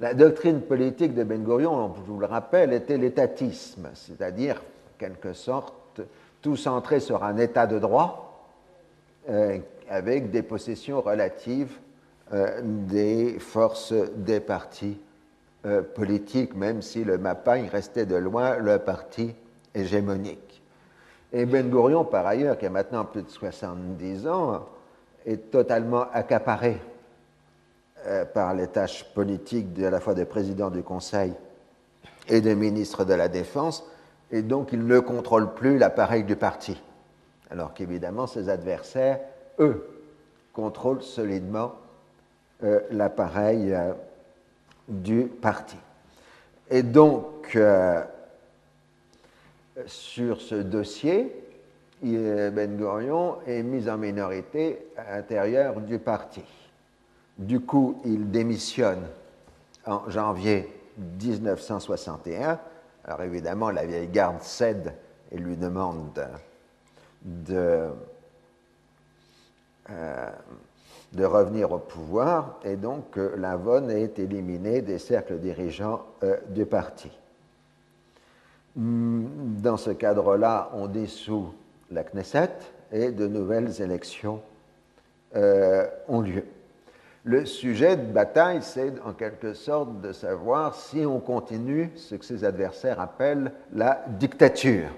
[0.00, 5.32] La doctrine politique de Ben Gurion, je vous le rappelle, était l'étatisme, c'est-à-dire, en quelque
[5.32, 5.74] sorte,
[6.42, 8.48] tout centré sur un état de droit
[9.28, 11.72] euh, avec des possessions relatives
[12.32, 14.98] euh, des forces des partis
[15.66, 19.34] euh, politique, même si le MAPA restait de loin le parti
[19.74, 20.62] hégémonique.
[21.32, 24.66] Et Ben Gurion, par ailleurs, qui a maintenant plus de 70 ans,
[25.26, 26.78] est totalement accaparé
[28.32, 31.34] par les tâches politiques à la fois de président du Conseil
[32.28, 33.84] et de ministre de la Défense,
[34.32, 36.80] et donc il ne contrôle plus l'appareil du parti.
[37.50, 39.20] Alors qu'évidemment, ses adversaires,
[39.58, 39.86] eux,
[40.52, 41.74] contrôlent solidement
[42.62, 43.76] euh, l'appareil
[44.88, 45.76] du parti.
[46.70, 48.02] Et donc, euh,
[49.86, 51.34] sur ce dossier,
[52.02, 56.42] Ben Gurion est mis en minorité à l'intérieur du parti.
[57.38, 59.02] Du coup, il démissionne
[59.86, 62.58] en janvier 1961.
[63.04, 64.94] Alors évidemment, la vieille garde cède
[65.32, 66.26] et lui demande
[67.22, 67.88] de,
[69.90, 70.30] euh,
[71.18, 77.10] revenir au pouvoir et donc euh, Lavonne est éliminé des cercles dirigeants euh, du parti.
[78.76, 79.26] Hmm,
[79.60, 81.52] dans ce cadre-là, on dissout
[81.90, 82.50] la Knesset
[82.92, 84.40] et de nouvelles élections
[85.36, 86.44] euh, ont lieu.
[87.24, 92.24] Le sujet de bataille, c'est en quelque sorte de savoir si on continue ce que
[92.24, 94.88] ses adversaires appellent la dictature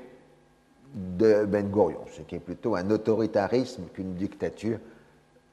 [0.95, 4.79] de Ben Gurion, ce qui est plutôt un autoritarisme qu'une dictature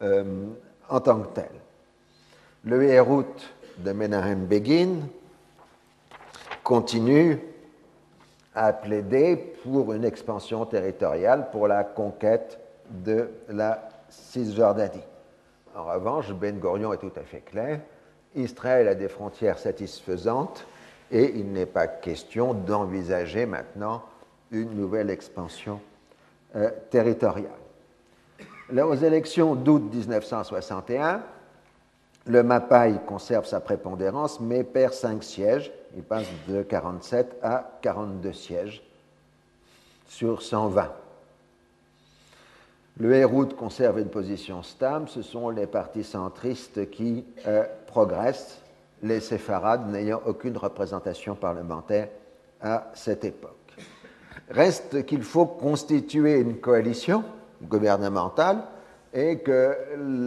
[0.03, 0.45] euh,
[0.89, 1.49] en tant que tel.
[2.65, 3.25] Le Hérout
[3.79, 5.07] de Menahem Begin
[6.63, 7.39] continue
[8.53, 15.08] à plaider pour une expansion territoriale, pour la conquête de la Cisjordanie.
[15.79, 17.79] En revanche, Ben Gurion est tout à fait clair.
[18.35, 20.67] Israël a des frontières satisfaisantes
[21.09, 24.03] et il n'est pas question d'envisager maintenant
[24.51, 25.79] une nouvelle expansion
[26.89, 27.51] territoriale.
[28.71, 31.23] Là, aux élections d'août 1961,
[32.27, 35.71] le Mapai conserve sa prépondérance, mais perd 5 sièges.
[35.95, 38.83] Il passe de 47 à 42 sièges
[40.07, 40.91] sur 120.
[42.99, 45.07] Le Hérout conserve une position stable.
[45.07, 48.61] Ce sont les partis centristes qui euh, progressent,
[49.03, 52.09] les séfarades n'ayant aucune représentation parlementaire
[52.61, 53.53] à cette époque.
[54.49, 57.23] Reste qu'il faut constituer une coalition
[57.63, 58.63] gouvernementale
[59.13, 59.77] et que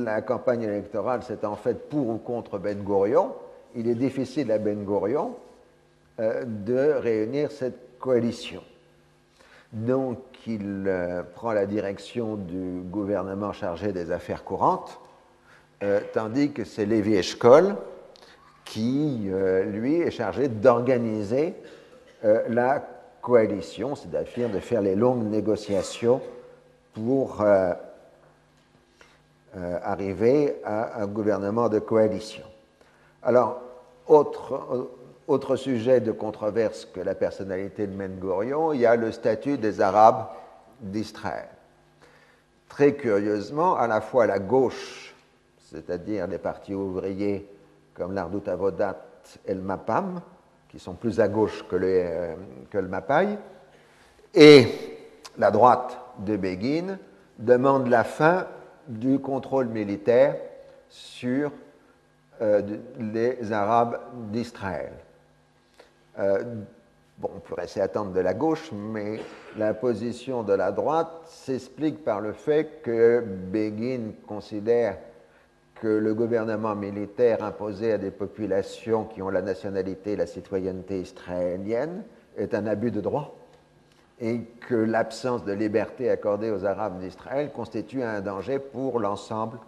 [0.04, 3.34] la campagne électorale s'est en fait pour ou contre Ben Gurion.
[3.74, 5.36] Il est difficile à Ben Gurion
[6.20, 8.62] euh, de réunir cette coalition.
[9.72, 15.00] Donc il euh, prend la direction du gouvernement chargé des affaires courantes,
[15.82, 17.76] euh, tandis que c'est Lévi Eshkol
[18.64, 19.28] qui,
[19.66, 21.54] lui, est chargé d'organiser
[22.22, 22.82] la
[23.20, 26.22] coalition, c'est-à-dire de faire les longues négociations
[26.94, 27.44] pour
[29.82, 32.44] arriver à un gouvernement de coalition.
[33.22, 33.60] Alors,
[34.06, 34.88] autre,
[35.28, 39.80] autre sujet de controverse que la personnalité de Gurion, il y a le statut des
[39.80, 40.26] Arabes
[40.80, 41.48] d'Israël.
[42.68, 45.14] Très curieusement, à la fois la gauche,
[45.70, 47.48] c'est-à-dire les partis ouvriers
[47.94, 49.04] comme l'Ardout Avodat
[49.46, 50.20] et le Mapam,
[50.68, 52.34] qui sont plus à gauche que le, euh,
[52.72, 53.38] le Mapai,
[54.34, 54.66] et
[55.38, 56.98] la droite de Begin
[57.38, 58.46] demandent la fin
[58.88, 60.36] du contrôle militaire
[60.88, 61.52] sur
[62.40, 62.62] euh,
[62.98, 63.98] les Arabes
[64.30, 64.92] d'Israël.
[66.18, 66.42] Euh,
[67.18, 69.20] bon, on pourrait s'y attendre de la gauche, mais
[69.56, 74.98] la position de la droite s'explique par le fait que Begin considère
[75.74, 81.00] que le gouvernement militaire imposé à des populations qui ont la nationalité et la citoyenneté
[81.00, 82.04] israélienne
[82.36, 83.34] est un abus de droit
[84.20, 89.58] et que l'absence de liberté accordée aux Arabes d'Israël constitue un danger pour l'ensemble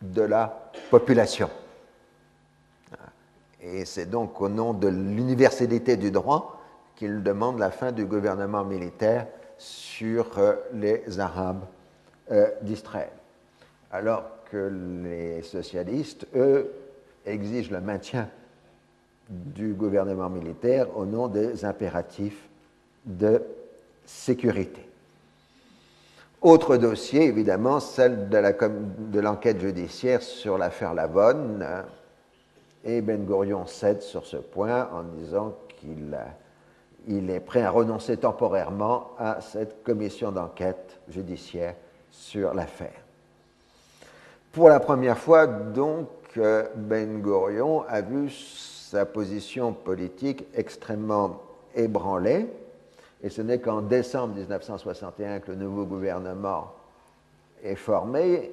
[0.00, 1.50] de la population.
[3.64, 6.60] Et c'est donc au nom de l'universalité du droit
[6.96, 11.64] qu'il demande la fin du gouvernement militaire sur euh, les Arabes
[12.30, 13.10] euh, d'Israël.
[13.90, 14.70] Alors que
[15.02, 16.70] les socialistes, eux,
[17.24, 18.28] exigent le maintien
[19.30, 22.48] du gouvernement militaire au nom des impératifs
[23.06, 23.42] de
[24.04, 24.86] sécurité.
[26.42, 31.66] Autre dossier, évidemment, celle de l'enquête judiciaire sur l'affaire Lavonne,
[32.84, 36.16] et Ben Gurion cède sur ce point en disant qu'il
[37.06, 41.74] il est prêt à renoncer temporairement à cette commission d'enquête judiciaire
[42.10, 43.02] sur l'affaire.
[44.52, 51.40] Pour la première fois, donc, Ben Gurion a vu sa position politique extrêmement
[51.74, 52.46] ébranlée,
[53.22, 56.72] et ce n'est qu'en décembre 1961 que le nouveau gouvernement
[57.62, 58.52] est formé,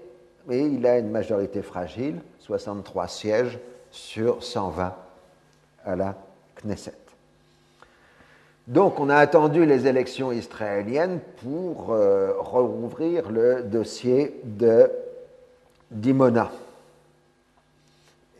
[0.49, 3.59] et il a une majorité fragile, 63 sièges,
[3.91, 4.95] sur 120
[5.85, 6.15] à la
[6.63, 6.93] Knesset.
[8.67, 14.89] Donc on a attendu les élections israéliennes pour euh, rouvrir le dossier de
[15.89, 16.51] d'Imona.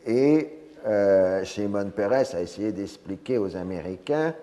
[0.06, 0.48] Et
[0.86, 4.34] euh, Shimon Peres a essayé d'expliquer aux Américains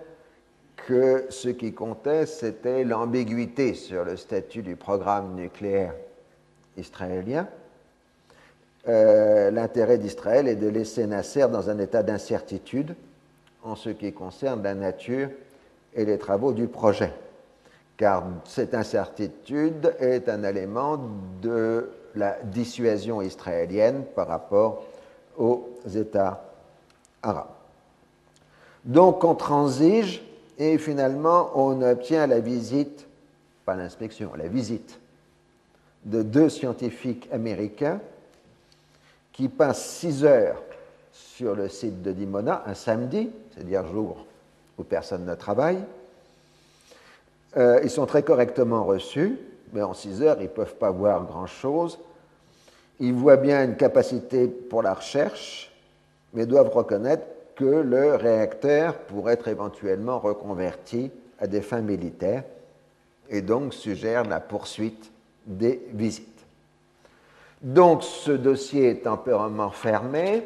[0.76, 5.94] que ce qui comptait, c'était l'ambiguïté sur le statut du programme nucléaire
[6.76, 7.48] israélien
[8.88, 12.94] euh, l'intérêt d'Israël est de laisser Nasser dans un état d'incertitude
[13.62, 15.28] en ce qui concerne la nature
[15.94, 17.12] et les travaux du projet.
[17.96, 20.98] Car cette incertitude est un élément
[21.42, 24.84] de la dissuasion israélienne par rapport
[25.36, 26.42] aux États
[27.22, 27.48] arabes.
[28.84, 30.24] Donc on transige
[30.58, 33.06] et finalement on obtient la visite,
[33.66, 34.98] pas l'inspection, la visite
[36.06, 38.00] de deux scientifiques américains
[39.32, 40.62] qui passent six heures
[41.12, 44.26] sur le site de Dimona un samedi, c'est-à-dire jour
[44.78, 45.82] où personne ne travaille.
[47.56, 49.38] Euh, ils sont très correctement reçus,
[49.72, 51.98] mais en six heures, ils ne peuvent pas voir grand-chose.
[52.98, 55.72] Ils voient bien une capacité pour la recherche,
[56.32, 57.24] mais doivent reconnaître
[57.56, 62.44] que le réacteur pourrait être éventuellement reconverti à des fins militaires
[63.28, 65.10] et donc suggèrent la poursuite
[65.46, 66.39] des visites.
[67.60, 70.44] Donc ce dossier est temporairement fermé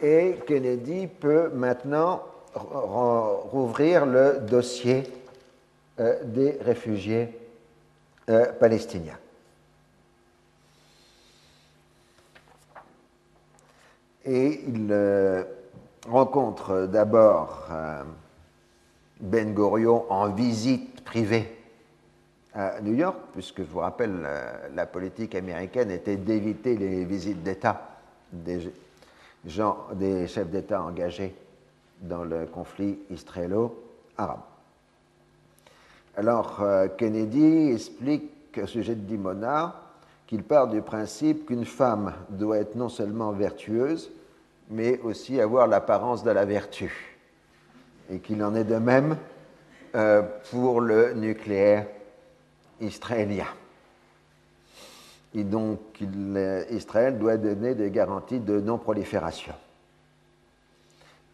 [0.00, 2.22] et Kennedy peut maintenant
[2.54, 5.02] rouvrir le dossier
[6.00, 7.38] euh, des réfugiés
[8.30, 9.18] euh, palestiniens.
[14.24, 15.44] Et il euh,
[16.08, 17.68] rencontre d'abord
[19.20, 21.55] Ben Gurion en visite privée
[22.56, 24.26] à New York, puisque je vous rappelle,
[24.74, 27.98] la, politique américaine était d'éviter les visites d'État
[28.32, 28.72] des,
[29.94, 31.34] des chefs d'État engagés
[32.00, 34.40] dans le conflit israélo-arabe.
[36.16, 39.74] Alors, euh, Kennedy explique au sujet de Dimona
[40.26, 44.10] qu'il part du principe qu'une femme doit être non seulement vertueuse,
[44.70, 47.16] mais aussi avoir l'apparence de la vertu.
[48.10, 49.16] Et qu'il en est de même
[49.94, 51.86] euh, pour le nucléaire
[52.80, 53.46] israélien.
[55.34, 55.80] Et donc,
[56.70, 59.52] Israël doit donner des garanties de non-prolifération.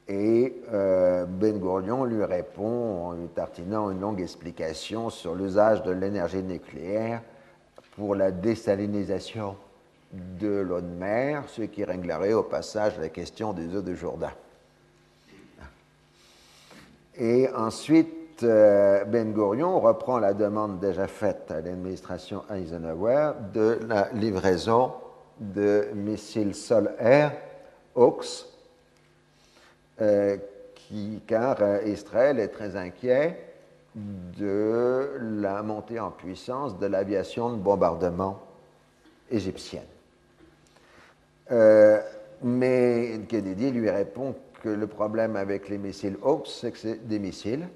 [0.08, 5.92] Et euh, Ben Gurion lui répond en lui tartinant une longue explication sur l'usage de
[5.92, 7.22] l'énergie nucléaire
[7.96, 9.56] pour la désalinisation
[10.12, 14.32] de l'eau de mer, ce qui réglerait au passage la question des eaux de Jourdain.
[17.16, 24.92] Et ensuite, Ben Gurion reprend la demande déjà faite à l'administration Eisenhower de la livraison
[25.40, 27.32] de missiles sol-air
[27.94, 28.46] Hawks,
[30.00, 30.36] euh,
[31.26, 33.38] car euh, Israël est très inquiet
[33.94, 38.40] de la montée en puissance de l'aviation de bombardement
[39.30, 39.82] égyptienne.
[41.50, 42.00] Euh,
[42.42, 47.18] mais Kennedy lui répond que le problème avec les missiles Hawks, c'est que c'est des
[47.18, 47.68] missiles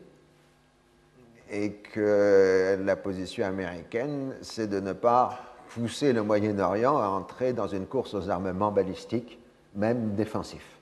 [1.51, 5.38] et que la position américaine, c'est de ne pas
[5.70, 9.38] pousser le Moyen-Orient à entrer dans une course aux armements balistiques,
[9.74, 10.76] même défensifs.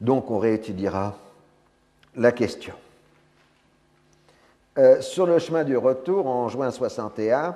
[0.00, 1.16] Donc on réétudiera
[2.16, 2.74] la question.
[4.78, 7.54] Euh, sur le chemin du retour, en juin 61,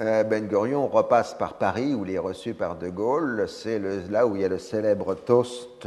[0.00, 3.46] euh, Ben Gurion repasse par Paris, où il est reçu par De Gaulle.
[3.48, 3.78] C'est
[4.08, 5.86] là où il y a le célèbre toast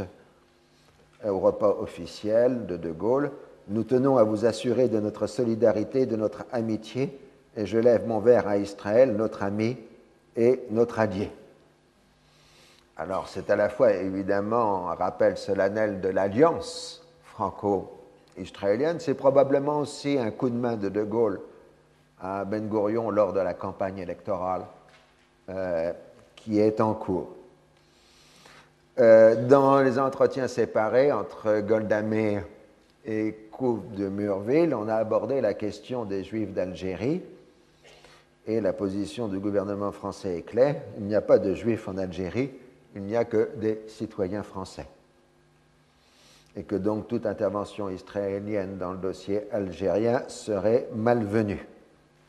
[1.24, 3.32] euh, au repas officiel de De Gaulle.
[3.68, 7.18] Nous tenons à vous assurer de notre solidarité, de notre amitié,
[7.56, 9.78] et je lève mon verre à Israël, notre ami
[10.36, 11.30] et notre allié.
[12.96, 20.18] Alors c'est à la fois évidemment un rappel solennel de l'alliance franco-israélienne, c'est probablement aussi
[20.18, 21.40] un coup de main de De Gaulle
[22.20, 24.62] à Ben Gurion lors de la campagne électorale
[25.48, 25.92] euh,
[26.36, 27.34] qui est en cours.
[29.00, 32.44] Euh, dans les entretiens séparés entre Golda Meir
[33.04, 37.22] et De Murville, on a abordé la question des Juifs d'Algérie
[38.46, 40.82] et la position du gouvernement français est claire.
[40.98, 42.50] Il n'y a pas de Juifs en Algérie,
[42.96, 44.86] il n'y a que des citoyens français.
[46.56, 51.64] Et que donc toute intervention israélienne dans le dossier algérien serait malvenue,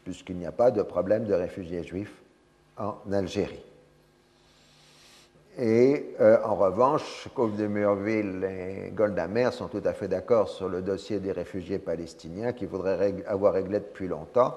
[0.03, 2.21] puisqu'il n'y a pas de problème de réfugiés juifs
[2.78, 3.63] en Algérie.
[5.58, 10.49] Et euh, en revanche, Cove de Murville et Golda Meir sont tout à fait d'accord
[10.49, 14.56] sur le dossier des réfugiés palestiniens qui voudraient avoir réglé depuis longtemps.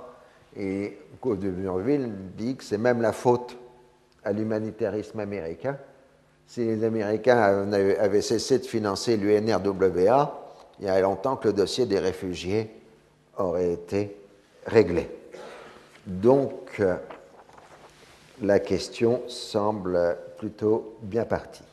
[0.56, 3.56] Et Cove de Murville dit que c'est même la faute
[4.24, 5.78] à l'humanitarisme américain
[6.48, 7.70] si les Américains
[8.00, 10.48] avaient cessé de financer l'UNRWA,
[10.80, 12.70] il y a longtemps que le dossier des réfugiés
[13.36, 14.16] aurait été
[14.64, 15.10] réglé.
[16.06, 16.80] Donc,
[18.40, 21.64] la question semble plutôt bien partie.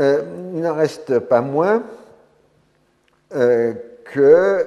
[0.00, 0.22] Euh,
[0.54, 1.82] il n'en reste pas moins
[3.34, 3.74] euh,
[4.04, 4.66] que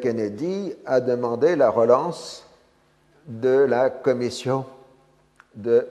[0.00, 2.46] Kennedy a demandé la relance
[3.26, 4.66] de la commission
[5.54, 5.86] de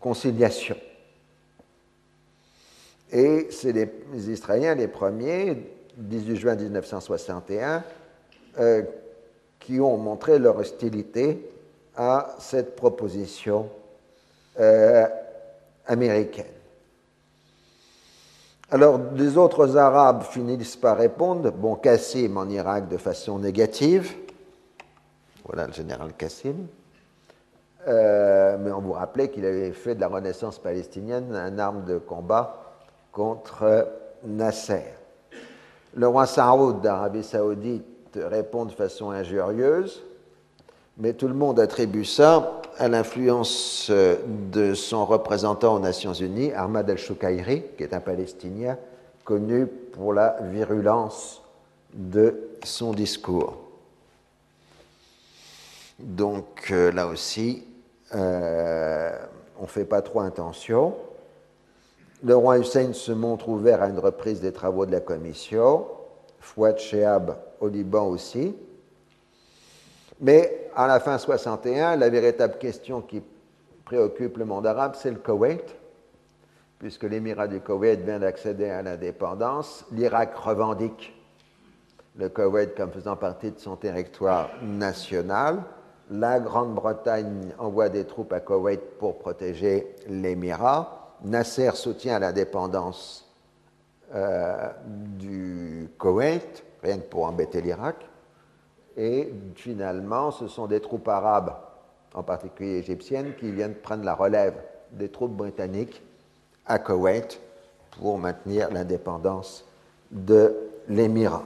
[0.00, 0.76] conciliation.
[3.12, 7.84] Et c'est les, Israéliens les premiers, 18 juin 1961,
[8.58, 8.82] euh,
[9.60, 11.51] qui ont montré leur hostilité
[11.96, 13.68] à cette proposition
[14.58, 15.06] euh,
[15.86, 16.46] américaine.
[18.70, 24.14] Alors, des autres Arabes finissent par répondre, bon, Kassim en Irak de façon négative,
[25.44, 26.66] voilà le général Kassim.
[27.88, 31.98] Euh, mais on vous rappelait qu'il avait fait de la renaissance palestinienne un arme de
[31.98, 32.62] combat
[33.10, 33.88] contre
[34.24, 34.84] Nasser.
[35.94, 37.84] Le roi Saoud d'Arabie saoudite
[38.16, 40.02] répond de façon injurieuse,
[40.98, 46.88] mais tout le monde attribue ça à l'influence de son représentant aux Nations Unies, Ahmad
[46.88, 48.78] al-Shoukairi, qui est un Palestinien
[49.24, 51.42] connu pour la virulence
[51.92, 53.56] de son discours.
[55.98, 57.64] Donc euh, là aussi,
[58.14, 59.16] euh,
[59.58, 60.94] on ne fait pas trop intention.
[62.24, 65.86] Le roi Hussein se montre ouvert à une reprise des travaux de la commission.
[66.40, 68.54] Fouad Shehab au Liban aussi.
[70.22, 73.22] Mais à la fin 61, la véritable question qui
[73.84, 75.74] préoccupe le monde arabe, c'est le Koweït,
[76.78, 79.84] puisque l'émirat du Koweït vient d'accéder à l'indépendance.
[79.90, 81.12] L'Irak revendique
[82.16, 85.62] le Koweït comme faisant partie de son territoire national.
[86.10, 91.16] La Grande-Bretagne envoie des troupes à Koweït pour protéger l'émirat.
[91.24, 93.28] Nasser soutient l'indépendance
[94.14, 97.96] euh, du Koweït, rien que pour embêter l'Irak.
[98.96, 101.54] Et finalement, ce sont des troupes arabes,
[102.14, 104.54] en particulier égyptiennes, qui viennent prendre la relève
[104.92, 106.02] des troupes britanniques
[106.66, 107.40] à Koweït
[107.98, 109.64] pour maintenir l'indépendance
[110.10, 110.54] de
[110.88, 111.44] l'émirat.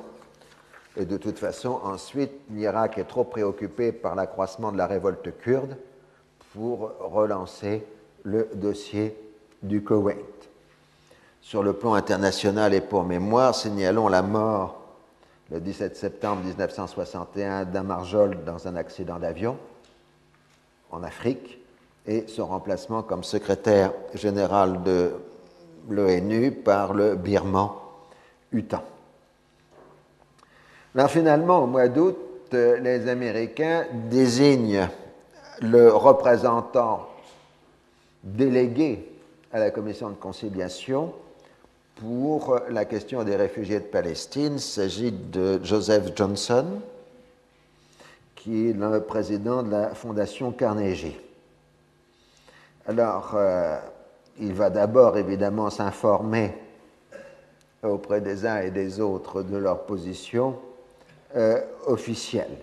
[0.97, 5.77] Et de toute façon, ensuite, l'Irak est trop préoccupé par l'accroissement de la révolte kurde
[6.55, 7.85] pour relancer
[8.23, 9.17] le dossier
[9.63, 10.49] du Koweït.
[11.43, 14.86] Sur le plan international et pour mémoire, signalons la mort
[15.51, 19.57] le 17 septembre 1961 d'Amarjol dans un accident d'avion
[20.91, 21.61] en Afrique
[22.07, 25.13] et son remplacement comme secrétaire général de
[25.89, 27.71] l'ONU par le Birman
[28.53, 28.83] Utan.
[30.95, 32.17] Alors finalement, au mois d'août,
[32.53, 34.89] les Américains désignent
[35.61, 37.09] le représentant
[38.23, 39.09] délégué
[39.53, 41.13] à la commission de conciliation
[41.97, 44.55] pour la question des réfugiés de Palestine.
[44.55, 46.67] Il s'agit de Joseph Johnson,
[48.35, 51.19] qui est le président de la Fondation Carnegie.
[52.87, 53.79] Alors, euh,
[54.39, 56.55] il va d'abord évidemment s'informer
[57.83, 60.59] auprès des uns et des autres de leur position
[61.35, 62.59] euh, officielle.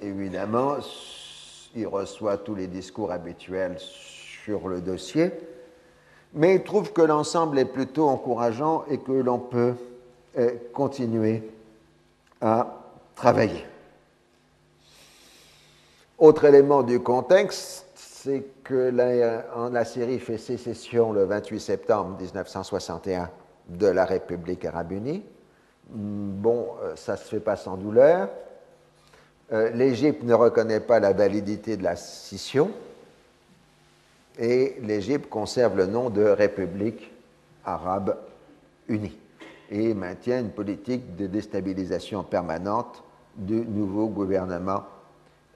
[0.00, 0.76] Évidemment,
[1.74, 5.32] il reçoit tous les discours habituels sur le dossier,
[6.34, 9.74] mais il trouve que l'ensemble est plutôt encourageant et que l'on peut
[10.38, 11.42] euh, continuer
[12.40, 12.78] à
[13.14, 13.64] travailler.
[16.18, 23.30] Autre élément du contexte, c'est que la, Syrie fait sécession le 28 septembre 1961
[23.68, 25.24] de la République arabe unie.
[25.88, 28.28] Bon, euh, ça ne se fait pas sans douleur.
[29.52, 32.70] Euh, L'Égypte ne reconnaît pas la validité de la scission
[34.38, 37.10] et l'Égypte conserve le nom de République
[37.64, 38.16] arabe
[38.88, 39.18] unie
[39.70, 43.02] et maintient une politique de déstabilisation permanente
[43.34, 44.84] du nouveau gouvernement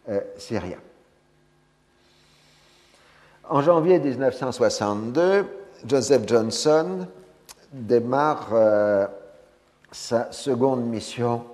[0.09, 0.79] euh, syrien.
[3.49, 5.47] En janvier 1962,
[5.87, 7.07] Joseph Johnson
[7.73, 8.53] démarre
[9.91, 11.45] sa seconde mission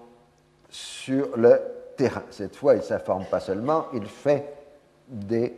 [0.70, 1.60] sur le
[1.96, 2.22] terrain.
[2.30, 4.54] Cette fois, il ne s'informe pas seulement, il fait
[5.08, 5.54] des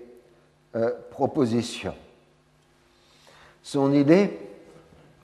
[0.76, 1.94] euh, propositions.
[3.62, 4.38] Son idée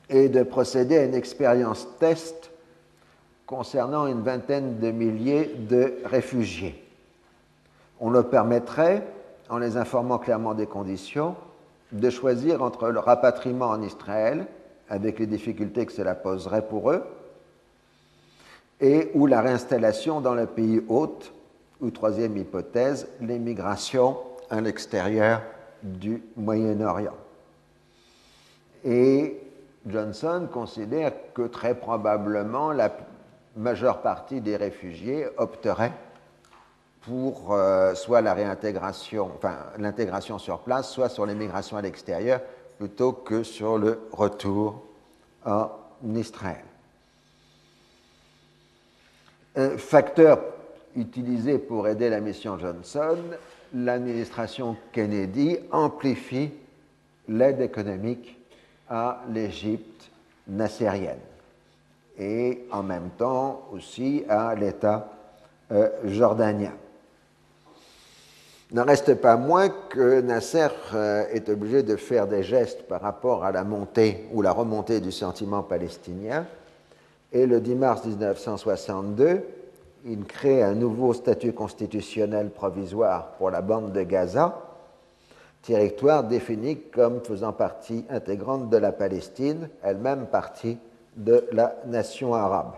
[0.09, 2.51] est de procéder à une expérience test
[3.47, 6.83] concernant une vingtaine de milliers de réfugiés.
[8.01, 9.07] On le permettrait,
[9.49, 11.37] en les informant clairement des conditions,
[11.93, 14.47] de choisir entre le rapatriement en Israël,
[14.89, 17.05] avec les difficultés que cela poserait pour eux,
[18.81, 21.33] et ou la réinstallation dans le pays hôte,
[21.81, 24.17] ou troisième hypothèse, l'émigration
[24.51, 25.43] à l'extérieur
[25.83, 27.17] du Moyen-Orient.
[28.85, 29.41] Et
[29.87, 32.97] Johnson considère que très probablement la
[33.57, 35.93] majeure partie des réfugiés opteraient
[37.03, 39.31] pour euh, soit la réintégration,
[39.79, 42.41] l'intégration sur place, soit sur l'émigration à l'extérieur,
[42.79, 44.83] plutôt que sur le retour
[45.45, 45.71] en
[46.15, 46.65] Israël.
[49.55, 50.41] Un facteur
[50.97, 53.19] utilisé pour aider la mission Johnson,
[53.75, 56.51] l'administration Kennedy amplifie
[57.29, 58.39] l'aide économique
[58.89, 60.11] à l'Égypte
[60.49, 61.19] nassérienne
[62.19, 65.12] et en même temps aussi à l'État
[65.73, 66.73] euh, jordanien.
[68.73, 73.45] N'en reste pas moins que Nasser euh, est obligé de faire des gestes par rapport
[73.45, 76.47] à la montée ou la remontée du sentiment palestinien
[77.33, 79.43] et le 10 mars 1962,
[80.07, 84.63] il crée un nouveau statut constitutionnel provisoire pour la bande de Gaza,
[85.63, 90.79] territoire défini comme faisant partie intégrante de la Palestine, elle-même partie
[91.17, 92.75] de la nation arabe.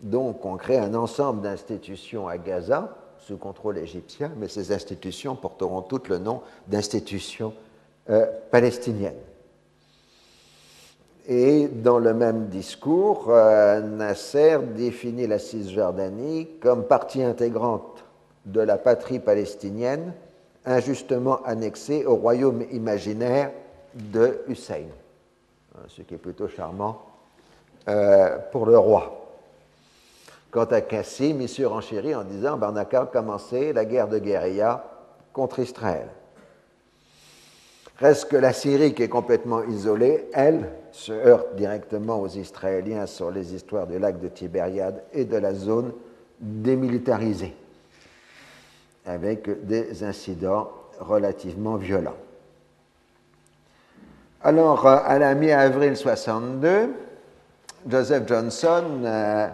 [0.00, 5.82] Donc on crée un ensemble d'institutions à Gaza, sous contrôle égyptien, mais ces institutions porteront
[5.82, 7.52] toutes le nom d'institutions
[8.10, 9.14] euh, palestiniennes.
[11.28, 18.04] Et dans le même discours, euh, Nasser définit la Cisjordanie comme partie intégrante
[18.44, 20.14] de la patrie palestinienne,
[20.64, 23.52] injustement annexée au royaume imaginaire
[23.94, 24.86] de Hussein,
[25.88, 27.02] ce qui est plutôt charmant
[27.88, 29.18] euh, pour le roi.
[30.50, 34.84] Quant à Cassim, il surenchérit en disant ben, on a commencé la guerre de guérilla
[35.32, 36.08] contre Israël.
[38.02, 43.30] Reste que la Syrie, qui est complètement isolée, elle, se heurte directement aux Israéliens sur
[43.30, 45.92] les histoires du lac de Tibériade et de la zone
[46.40, 47.54] démilitarisée,
[49.06, 52.16] avec des incidents relativement violents.
[54.42, 56.88] Alors, euh, à la mi-avril 62,
[57.88, 59.46] Joseph Johnson euh,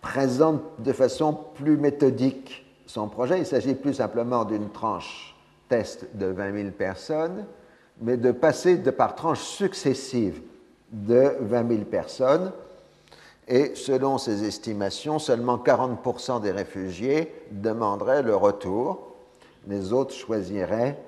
[0.00, 3.40] présente de façon plus méthodique son projet.
[3.40, 5.35] Il s'agit plus simplement d'une tranche
[5.68, 7.46] test de 20 000 personnes,
[8.00, 10.40] mais de passer de par tranches successives
[10.90, 12.52] de 20 000 personnes.
[13.48, 19.14] Et selon ses estimations, seulement 40% des réfugiés demanderaient le retour.
[19.68, 20.98] Les autres choisiraient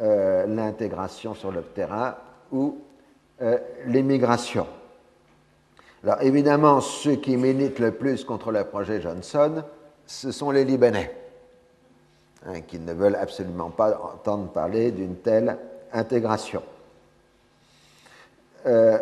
[0.00, 2.16] euh, l'intégration sur le terrain
[2.50, 2.78] ou
[3.42, 4.66] euh, l'immigration.
[6.02, 9.62] Alors évidemment, ceux qui militent le plus contre le projet Johnson,
[10.06, 11.14] ce sont les Libanais,
[12.46, 15.56] hein, qui ne veulent absolument pas entendre parler d'une telle
[15.92, 16.62] intégration.
[18.66, 18.98] Euh,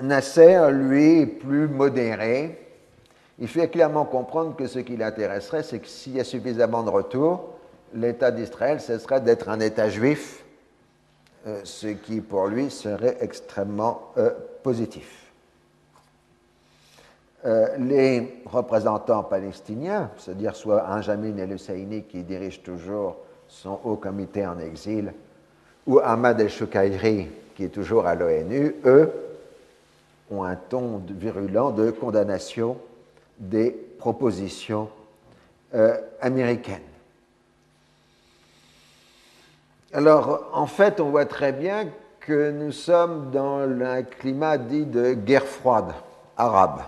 [0.00, 2.62] Nasser, lui, est plus modéré.
[3.38, 6.90] Il fait clairement comprendre que ce qui l'intéresserait, c'est que s'il y a suffisamment de
[6.90, 7.54] retours,
[7.94, 10.44] l'État d'Israël cesserait d'être un État juif,
[11.46, 14.30] euh, ce qui pour lui serait extrêmement euh,
[14.62, 15.25] positif.
[17.78, 23.16] Les représentants palestiniens, c'est-à-dire soit Anjamin el-Husseini qui dirige toujours
[23.46, 25.12] son haut comité en exil,
[25.86, 29.12] ou Ahmad el-Shukairi qui est toujours à l'ONU, eux
[30.30, 32.76] ont un ton virulent de condamnation
[33.38, 34.88] des propositions
[35.74, 36.80] euh, américaines.
[39.92, 41.88] Alors, en fait, on voit très bien
[42.20, 45.92] que nous sommes dans un climat dit de guerre froide
[46.36, 46.82] arabe,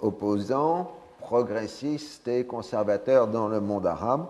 [0.00, 4.26] opposant progressistes et conservateurs dans le monde arabe.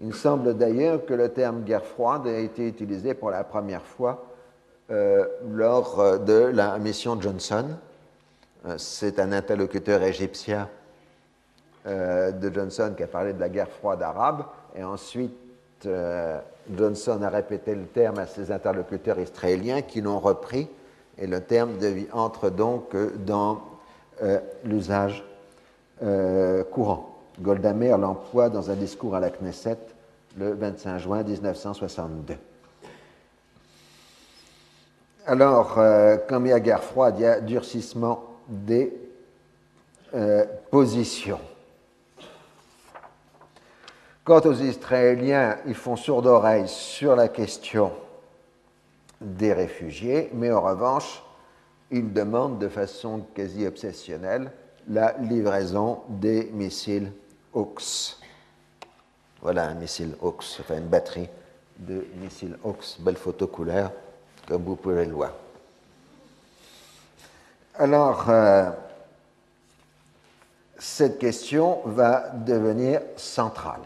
[0.00, 4.26] Il semble d'ailleurs que le terme guerre froide a été utilisé pour la première fois
[4.90, 7.64] euh, lors euh, de la mission Johnson.
[8.66, 10.68] Euh, c'est un interlocuteur égyptien
[11.86, 14.42] de Johnson qui a parlé de la guerre froide arabe,
[14.74, 15.88] et ensuite
[16.76, 20.68] Johnson a répété le terme à ses interlocuteurs israéliens qui l'ont repris,
[21.16, 21.74] et le terme
[22.12, 23.60] entre donc dans
[24.64, 25.24] l'usage
[26.70, 27.16] courant.
[27.40, 29.78] Golda Meir l'emploie dans un discours à la Knesset
[30.36, 32.36] le 25 juin 1962.
[35.26, 38.92] Alors, euh, comme il y a guerre froide, il y a durcissement des
[40.14, 41.40] euh, positions.
[44.24, 47.92] Quant aux Israéliens, ils font sourde oreille sur la question
[49.20, 51.22] des réfugiés, mais en revanche,
[51.90, 54.50] ils demandent de façon quasi obsessionnelle
[54.88, 57.12] la livraison des missiles
[57.54, 58.16] Hawks.
[59.42, 61.28] Voilà un missile Hawks, enfin une batterie
[61.78, 63.92] de missiles Hawks, belle photo couleur
[64.46, 65.32] comme vous pouvez le voir.
[67.74, 68.70] Alors, euh,
[70.78, 73.82] cette question va devenir centrale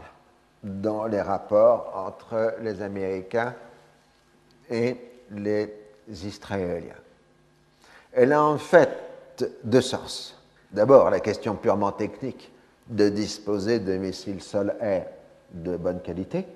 [0.62, 3.54] dans les rapports entre les Américains
[4.68, 4.96] et
[5.30, 5.74] les
[6.08, 6.99] Israéliens.
[8.12, 8.90] Elle a en fait
[9.64, 10.36] deux sens.
[10.72, 12.52] D'abord, la question purement technique
[12.88, 15.06] de disposer de missiles sol-air
[15.52, 16.46] de bonne qualité,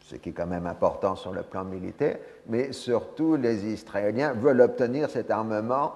[0.00, 4.60] ce qui est quand même important sur le plan militaire, mais surtout les Israéliens veulent
[4.60, 5.94] obtenir cet armement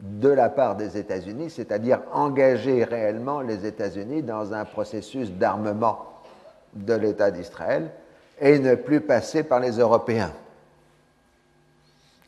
[0.00, 6.22] de la part des États-Unis, c'est-à-dire engager réellement les États-Unis dans un processus d'armement
[6.74, 7.90] de l'État d'Israël
[8.38, 10.32] et ne plus passer par les Européens.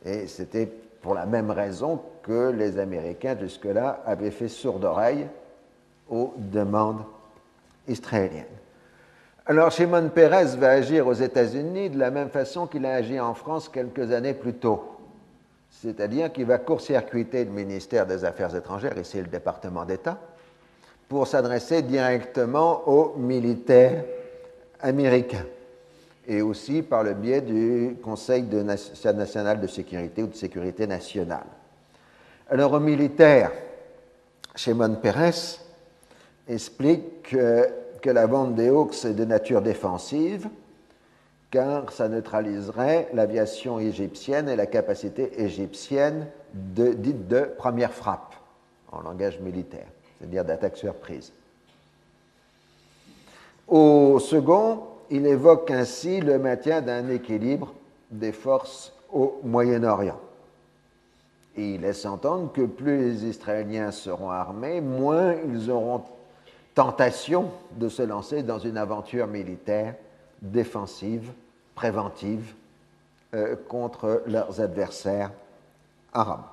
[0.06, 5.26] Et c'était pour la même raison que les Américains jusque-là avaient fait sourde oreille
[6.10, 7.02] aux demandes
[7.86, 8.44] israéliennes.
[9.46, 13.34] Alors Shimon Peres va agir aux États-Unis de la même façon qu'il a agi en
[13.34, 14.84] France quelques années plus tôt.
[15.70, 20.18] C'est-à-dire qu'il va court-circuiter le ministère des Affaires étrangères, ici le département d'État,
[21.08, 24.04] pour s'adresser directement aux militaires
[24.80, 25.46] américains
[26.28, 31.46] et aussi par le biais du Conseil national de sécurité ou de sécurité nationale.
[32.50, 33.50] Alors aux militaires,
[34.54, 35.58] Shimon Peres
[36.46, 40.48] explique que la vente des Hawks est de nature défensive,
[41.50, 48.34] car ça neutraliserait l'aviation égyptienne et la capacité égyptienne dite de première frappe,
[48.92, 49.86] en langage militaire,
[50.18, 51.32] c'est-à-dire d'attaque surprise.
[53.66, 54.80] Au second,
[55.10, 57.74] il évoque ainsi le maintien d'un équilibre
[58.10, 60.20] des forces au Moyen-Orient.
[61.56, 66.04] Il laisse entendre que plus les Israéliens seront armés, moins ils auront
[66.74, 69.94] tentation de se lancer dans une aventure militaire
[70.40, 71.32] défensive,
[71.74, 72.54] préventive
[73.34, 75.32] euh, contre leurs adversaires
[76.12, 76.44] arabes.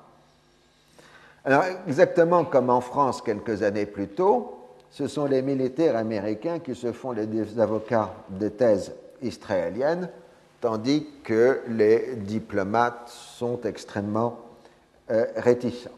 [1.44, 4.55] Alors, exactement comme en France quelques années plus tôt,
[4.96, 10.08] ce sont les militaires américains qui se font les avocats des thèses israéliennes,
[10.62, 14.38] tandis que les diplomates sont extrêmement
[15.10, 15.90] euh, réticents.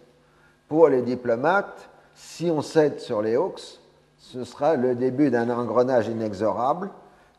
[0.66, 3.78] Pour les diplomates, si on cède sur les Hawks,
[4.18, 6.90] ce sera le début d'un engrenage inexorable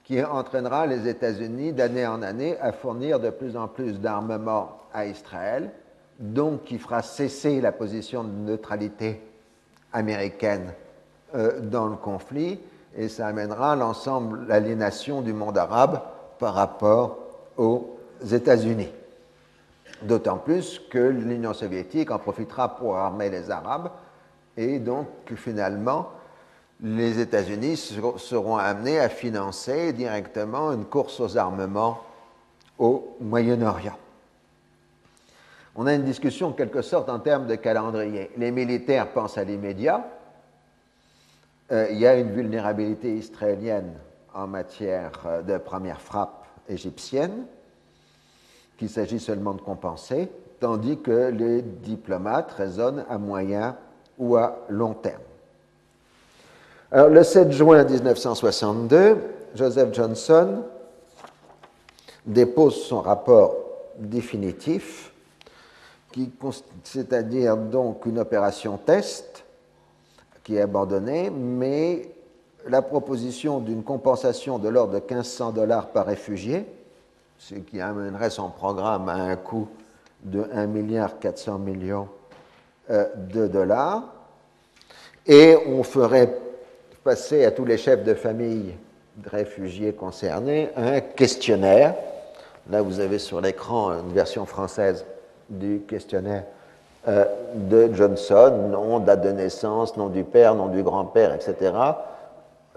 [0.06, 5.08] qui entraînera les États-Unis d'année en année à fournir de plus en plus d'armement à
[5.08, 5.72] Israël,
[6.20, 9.22] donc qui fera cesser la position de neutralité
[9.92, 10.72] américaine
[11.36, 12.60] euh, dans le conflit,
[12.96, 16.02] et ça amènera l'ensemble, l'aliénation du monde arabe
[16.40, 17.18] par rapport
[17.58, 17.98] aux
[18.32, 18.90] États-Unis.
[20.02, 23.92] D'autant plus que l'Union soviétique en profitera pour armer les Arabes,
[24.58, 26.10] et donc finalement,
[26.82, 27.78] les États-Unis
[28.18, 32.00] seront amenés à financer directement une course aux armements
[32.78, 33.98] au Moyen-Orient.
[35.76, 38.32] On a une discussion en quelque sorte en termes de calendrier.
[38.38, 40.06] Les militaires pensent à l'immédiat.
[41.72, 43.94] Euh, il y a une vulnérabilité israélienne
[44.34, 47.46] en matière euh, de première frappe égyptienne
[48.78, 53.78] qu'il s'agit seulement de compenser, tandis que les diplomates raisonnent à moyen
[54.18, 55.22] ou à long terme.
[56.92, 59.18] Alors, le 7 juin 1962,
[59.54, 60.64] Joseph Johnson
[62.26, 63.56] dépose son rapport
[63.98, 65.12] définitif,
[66.84, 69.46] c'est-à-dire donc une opération test
[70.44, 72.10] qui est abandonnée, mais
[72.68, 76.66] la proposition d'une compensation de l'ordre de 1500 dollars par réfugié,
[77.38, 79.68] ce qui amènerait son programme à un coût
[80.24, 82.10] de 1 milliard 400 millions
[82.90, 84.04] euh, de dollars,
[85.26, 86.36] et on ferait
[87.04, 88.76] passer à tous les chefs de famille
[89.18, 91.96] de réfugiés concernés un questionnaire.
[92.70, 95.06] Là, vous avez sur l'écran une version française
[95.50, 96.46] du questionnaire
[97.08, 97.26] euh,
[97.56, 101.74] de Johnson, nom, date de naissance, nom du père, nom du grand-père, etc.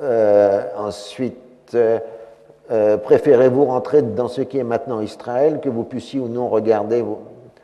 [0.00, 6.28] Euh, ensuite, euh, préférez-vous rentrer dans ce qui est maintenant Israël, que vous puissiez ou
[6.28, 7.04] non regarder,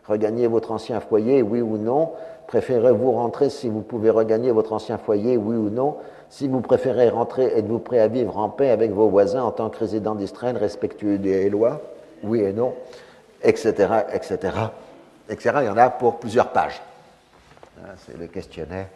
[0.07, 2.11] regagner votre ancien foyer, oui ou non
[2.49, 5.97] Préférez-vous rentrer si vous pouvez regagner votre ancien foyer, oui ou non
[6.31, 9.71] si vous préférez rentrer, êtes-vous prêt à vivre en paix avec vos voisins en tant
[9.71, 11.81] que résident d'Israël, respectueux des lois
[12.23, 12.75] Oui et non,
[13.43, 13.73] etc.,
[14.13, 14.39] etc.,
[15.29, 15.59] etc.
[15.61, 16.81] Il y en a pour plusieurs pages.
[17.79, 18.89] Hein, c'est le questionnaire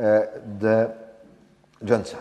[0.00, 0.86] euh, de
[1.82, 2.18] Johnson.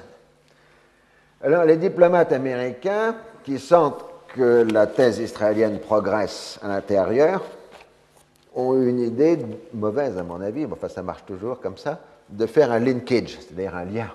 [1.43, 4.03] Alors, les diplomates américains qui sentent
[4.35, 7.43] que la thèse israélienne progresse à l'intérieur
[8.55, 9.39] ont une idée
[9.73, 13.75] mauvaise, à mon avis, enfin ça marche toujours comme ça, de faire un linkage, c'est-à-dire
[13.75, 14.11] un lien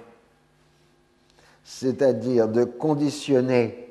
[1.65, 3.89] c'est-à-dire de conditionner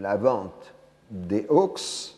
[0.00, 0.72] la vente
[1.10, 2.13] des Hawks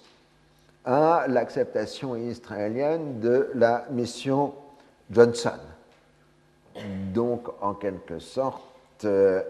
[0.86, 4.54] à l'acceptation israélienne de la mission
[5.10, 5.58] Johnson.
[7.12, 9.42] Donc, en quelque sorte, euh,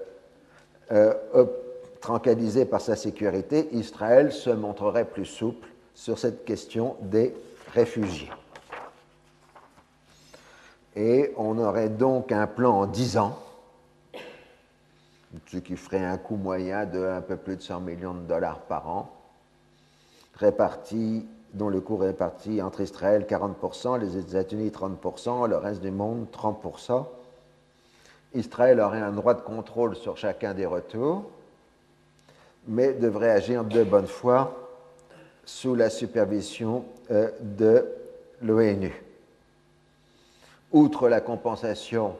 [0.93, 1.15] euh,
[2.01, 7.35] tranquillisé par sa sécurité, Israël se montrerait plus souple sur cette question des
[7.73, 8.31] réfugiés.
[10.95, 13.39] Et on aurait donc un plan en dix ans
[15.47, 18.61] ce qui ferait un coût moyen de un peu plus de 100 millions de dollars
[18.61, 19.16] par an,
[20.37, 25.91] réparti, dont le coût est réparti entre Israël 40%, les États-Unis 30%, le reste du
[25.91, 27.07] monde 30%.
[28.35, 31.25] Israël aurait un droit de contrôle sur chacun des retours,
[32.69, 34.69] mais devrait agir de bonne foi
[35.45, 37.87] sous la supervision euh, de
[38.43, 39.03] l'ONU.
[40.73, 42.17] Outre la compensation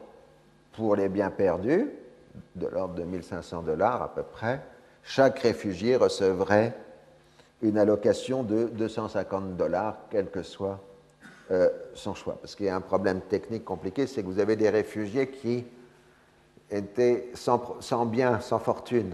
[0.73, 1.91] pour les biens perdus,
[2.55, 4.61] de l'ordre de 1500 dollars à peu près,
[5.03, 6.73] chaque réfugié recevrait
[7.61, 10.79] une allocation de 250 dollars, quel que soit
[11.51, 12.37] euh, son choix.
[12.41, 15.65] Parce qu'il y a un problème technique compliqué, c'est que vous avez des réfugiés qui
[16.69, 19.13] étaient sans, biens, sans fortune.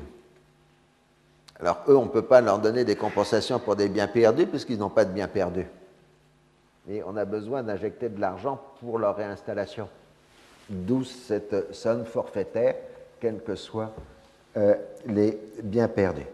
[1.59, 4.79] Alors eux, on ne peut pas leur donner des compensations pour des biens perdus puisqu'ils
[4.79, 5.67] n'ont pas de biens perdus.
[6.89, 9.87] Et on a besoin d'injecter de l'argent pour leur réinstallation.
[10.69, 12.75] D'où cette somme forfaitaire
[13.19, 13.91] quels que soient
[14.57, 14.75] euh,
[15.05, 16.25] les biens perdus.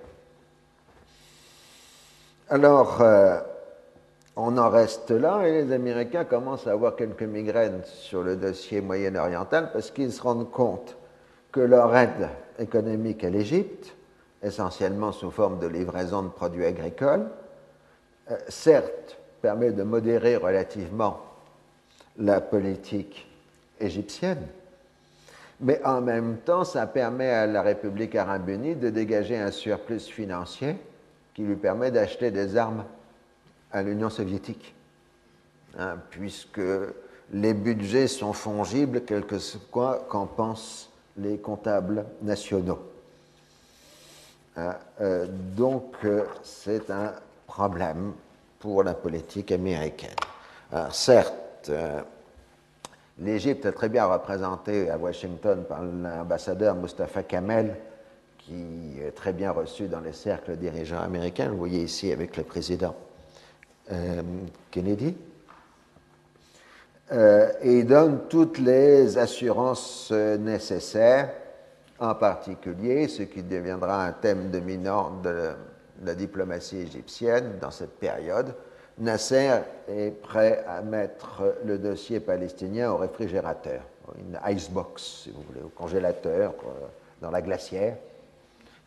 [2.51, 3.37] Alors, euh,
[4.35, 8.81] on en reste là et les Américains commencent à avoir quelques migraines sur le dossier
[8.81, 10.97] moyen-oriental parce qu'ils se rendent compte
[11.51, 12.27] que leur aide
[12.57, 13.95] économique à l'Égypte,
[14.41, 17.27] essentiellement sous forme de livraison de produits agricoles,
[18.31, 21.19] euh, certes permet de modérer relativement
[22.17, 23.27] la politique
[23.79, 24.47] égyptienne,
[25.61, 30.07] mais en même temps, ça permet à la République arabe unie de dégager un surplus
[30.07, 30.77] financier
[31.39, 32.83] qui lui permet d'acheter des armes
[33.71, 34.75] à l'Union soviétique,
[35.77, 36.59] hein, puisque
[37.31, 42.79] les budgets sont fongibles, quel que soit qu'en pensent les comptables nationaux.
[44.57, 47.13] Hein, euh, donc, euh, c'est un
[47.47, 48.11] problème
[48.59, 50.17] pour la politique américaine.
[50.91, 52.01] certes, euh,
[53.17, 57.77] l'Égypte est très bien représentée à Washington par l'ambassadeur Mustafa Kamel,
[58.49, 61.49] qui est très bien reçu dans les cercles dirigeants américains.
[61.49, 62.95] Vous voyez ici avec le président
[64.71, 65.15] Kennedy.
[67.11, 71.31] Euh, et donne toutes les assurances euh, nécessaires,
[71.99, 75.49] en particulier ce qui deviendra un thème dominant de
[76.03, 78.53] la diplomatie égyptienne dans cette période.
[78.99, 83.81] Nasser est prêt à mettre le dossier palestinien au réfrigérateur,
[84.19, 86.53] une icebox, si vous voulez, au congélateur,
[87.21, 87.97] dans la glacière,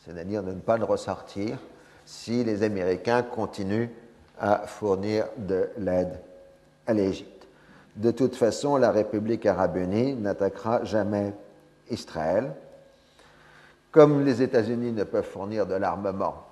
[0.05, 1.59] c'est-à-dire de ne pas le ressortir
[2.05, 3.88] si les Américains continuent
[4.38, 6.20] à fournir de l'aide
[6.86, 7.46] à l'Égypte.
[7.96, 11.32] De toute façon, la République arabe unie n'attaquera jamais
[11.90, 12.53] Israël.
[13.90, 16.46] Comme les États-Unis ne peuvent fournir de l'armement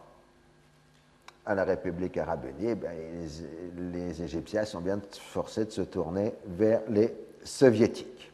[1.47, 6.83] à la République arabe unie, eh les, Égyptiens sont bien forcés de se tourner vers
[6.89, 8.31] les Soviétiques.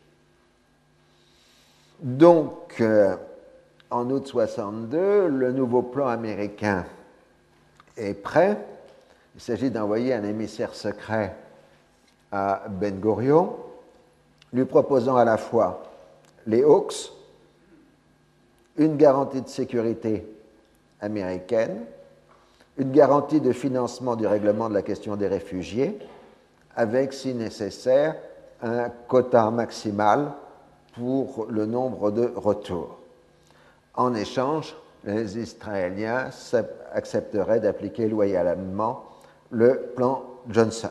[2.00, 3.16] Donc, euh,
[3.90, 6.84] en août 62, le nouveau plan américain
[7.96, 8.58] est prêt.
[9.34, 11.36] Il s'agit d'envoyer un émissaire secret
[12.32, 13.56] à Ben Gurion,
[14.52, 15.82] lui proposant à la fois
[16.46, 17.12] les Hawks,
[18.76, 20.26] une garantie de sécurité
[21.00, 21.84] américaine,
[22.78, 25.98] une garantie de financement du règlement de la question des réfugiés,
[26.74, 28.16] avec, si nécessaire,
[28.62, 30.32] un quota maximal
[30.94, 32.95] pour le nombre de retours.
[33.96, 36.30] En échange, les Israéliens
[36.92, 39.04] accepteraient d'appliquer loyalement
[39.50, 40.90] le plan Johnson.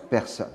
[0.09, 0.47] personnes.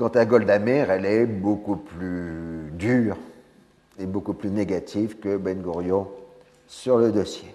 [0.00, 3.18] Quant à Golda Meir, elle est beaucoup plus dure
[3.98, 6.08] et beaucoup plus négative que Ben Gurion
[6.66, 7.54] sur le dossier.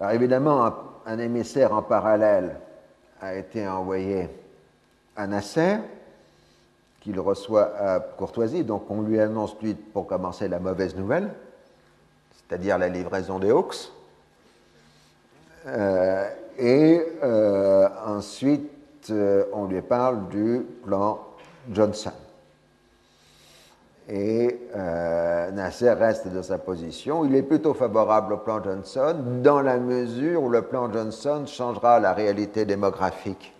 [0.00, 0.72] Alors évidemment,
[1.06, 2.56] un, émissaire en parallèle
[3.20, 4.28] a été envoyé
[5.16, 5.78] à Nasser,
[7.00, 11.30] qu'il reçoit à courtoisie, donc on lui annonce lui pour commencer la mauvaise nouvelle,
[12.32, 13.92] c'est-à-dire la livraison des Hawks.
[15.66, 21.20] Euh, et euh, ensuite, euh, on lui parle du plan
[21.72, 22.12] Johnson.
[24.08, 24.60] Et
[25.52, 27.24] Nasser reste de sa position.
[27.24, 31.98] Il est plutôt favorable au plan Johnson dans la mesure où le plan Johnson changera
[31.98, 33.55] la réalité démographique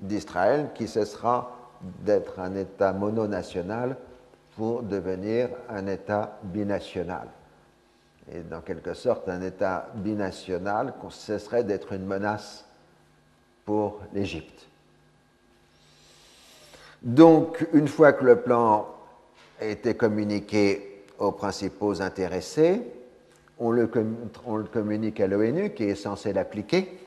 [0.00, 3.96] d'Israël qui cessera d'être un État mononational
[4.56, 7.28] pour devenir un État binational
[8.32, 12.64] et dans quelque sorte un État binational cesserait d'être une menace
[13.64, 14.68] pour l'Égypte.
[17.02, 18.86] Donc, une fois que le plan
[19.60, 22.82] a été communiqué aux principaux intéressés,
[23.58, 23.86] on le,
[24.72, 26.98] communique à l'ONU qui est censé l'appliquer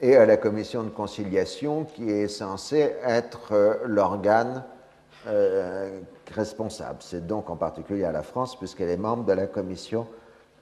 [0.00, 4.62] et à la commission de conciliation qui est censée être euh, l'organe
[5.26, 6.00] euh,
[6.32, 6.98] responsable.
[7.00, 10.06] C'est donc en particulier à la France puisqu'elle est membre de la commission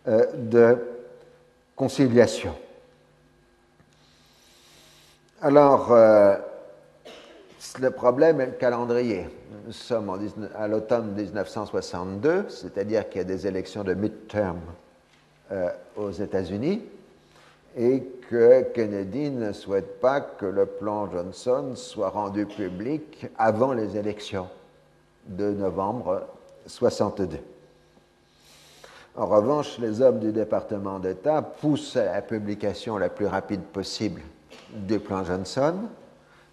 [0.06, 0.78] euh, de
[1.74, 2.54] conciliation.
[5.42, 9.28] Alors, le problème est le calendrier.
[9.66, 10.18] Nous sommes
[10.56, 14.60] à l'automne 1962, c'est-à-dire qu'il y a des élections de midterm
[15.96, 16.82] aux États-Unis
[17.76, 23.96] et que Kennedy ne souhaite pas que le plan Johnson soit rendu public avant les
[23.96, 24.48] élections
[25.26, 26.26] de novembre
[26.66, 27.38] 62.
[29.16, 34.20] En revanche, les hommes du département d'État poussent à la publication la plus rapide possible
[34.72, 35.74] du plan Johnson,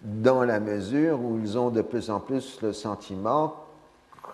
[0.02, 3.56] dans la mesure où ils ont de plus en plus le sentiment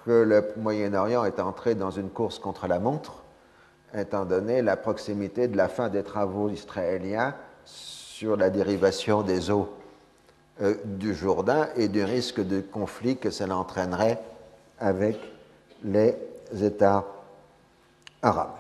[0.05, 3.23] que le Moyen-Orient est entré dans une course contre la montre,
[3.95, 7.35] étant donné la proximité de la fin des travaux israéliens
[7.65, 9.69] sur la dérivation des eaux
[10.61, 14.21] euh, du Jourdain et du risque de conflit que cela entraînerait
[14.79, 15.19] avec
[15.85, 16.17] les
[16.63, 17.05] États
[18.23, 18.57] arabes.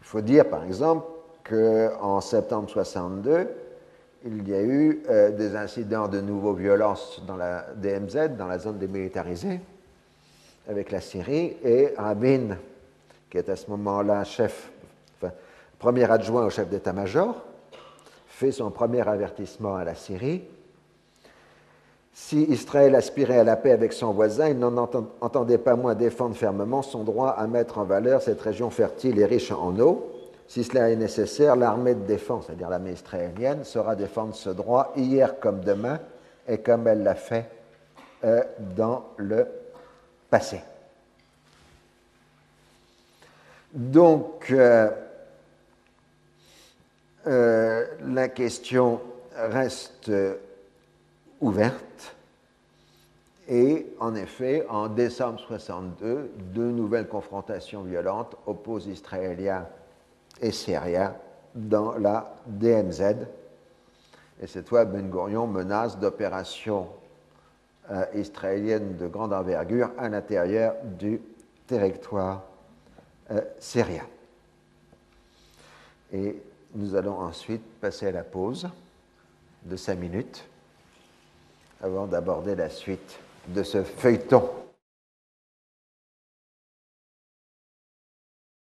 [0.00, 1.06] Il faut dire, par exemple,
[1.44, 3.48] qu'en septembre 62,
[4.26, 8.58] il y a eu euh, des incidents de nouveau violences dans la DMZ, dans la
[8.58, 9.60] zone démilitarisée,
[10.68, 12.56] avec la Syrie, et Rabin,
[13.34, 14.70] qui est à ce moment-là chef,
[15.80, 17.34] premier adjoint au chef d'état-major,
[18.28, 20.44] fait son premier avertissement à la Syrie.
[22.12, 26.36] Si Israël aspirait à la paix avec son voisin, il n'en entendait pas moins défendre
[26.36, 30.12] fermement son droit à mettre en valeur cette région fertile et riche en eau.
[30.46, 35.40] Si cela est nécessaire, l'armée de défense, c'est-à-dire l'armée israélienne, saura défendre ce droit hier
[35.40, 35.98] comme demain
[36.46, 37.50] et comme elle l'a fait
[38.22, 38.44] euh,
[38.76, 39.48] dans le
[40.30, 40.60] passé.
[43.74, 44.88] Donc, euh,
[47.26, 49.00] euh, la question
[49.34, 50.12] reste
[51.40, 52.14] ouverte.
[53.48, 59.66] Et en effet, en décembre 62, deux nouvelles confrontations violentes opposent Israéliens
[60.40, 61.16] et Syriens
[61.54, 63.26] dans la DMZ.
[64.40, 66.88] Et cette fois, Ben Gurion menace d'opérations
[67.90, 71.20] euh, israéliennes de grande envergure à l'intérieur du
[71.66, 72.44] territoire
[73.30, 74.06] euh, syrien.
[76.12, 76.36] Et
[76.74, 78.68] nous allons ensuite passer à la pause
[79.64, 80.44] de cinq minutes
[81.82, 83.18] avant d'aborder la suite
[83.48, 84.48] de ce feuilleton.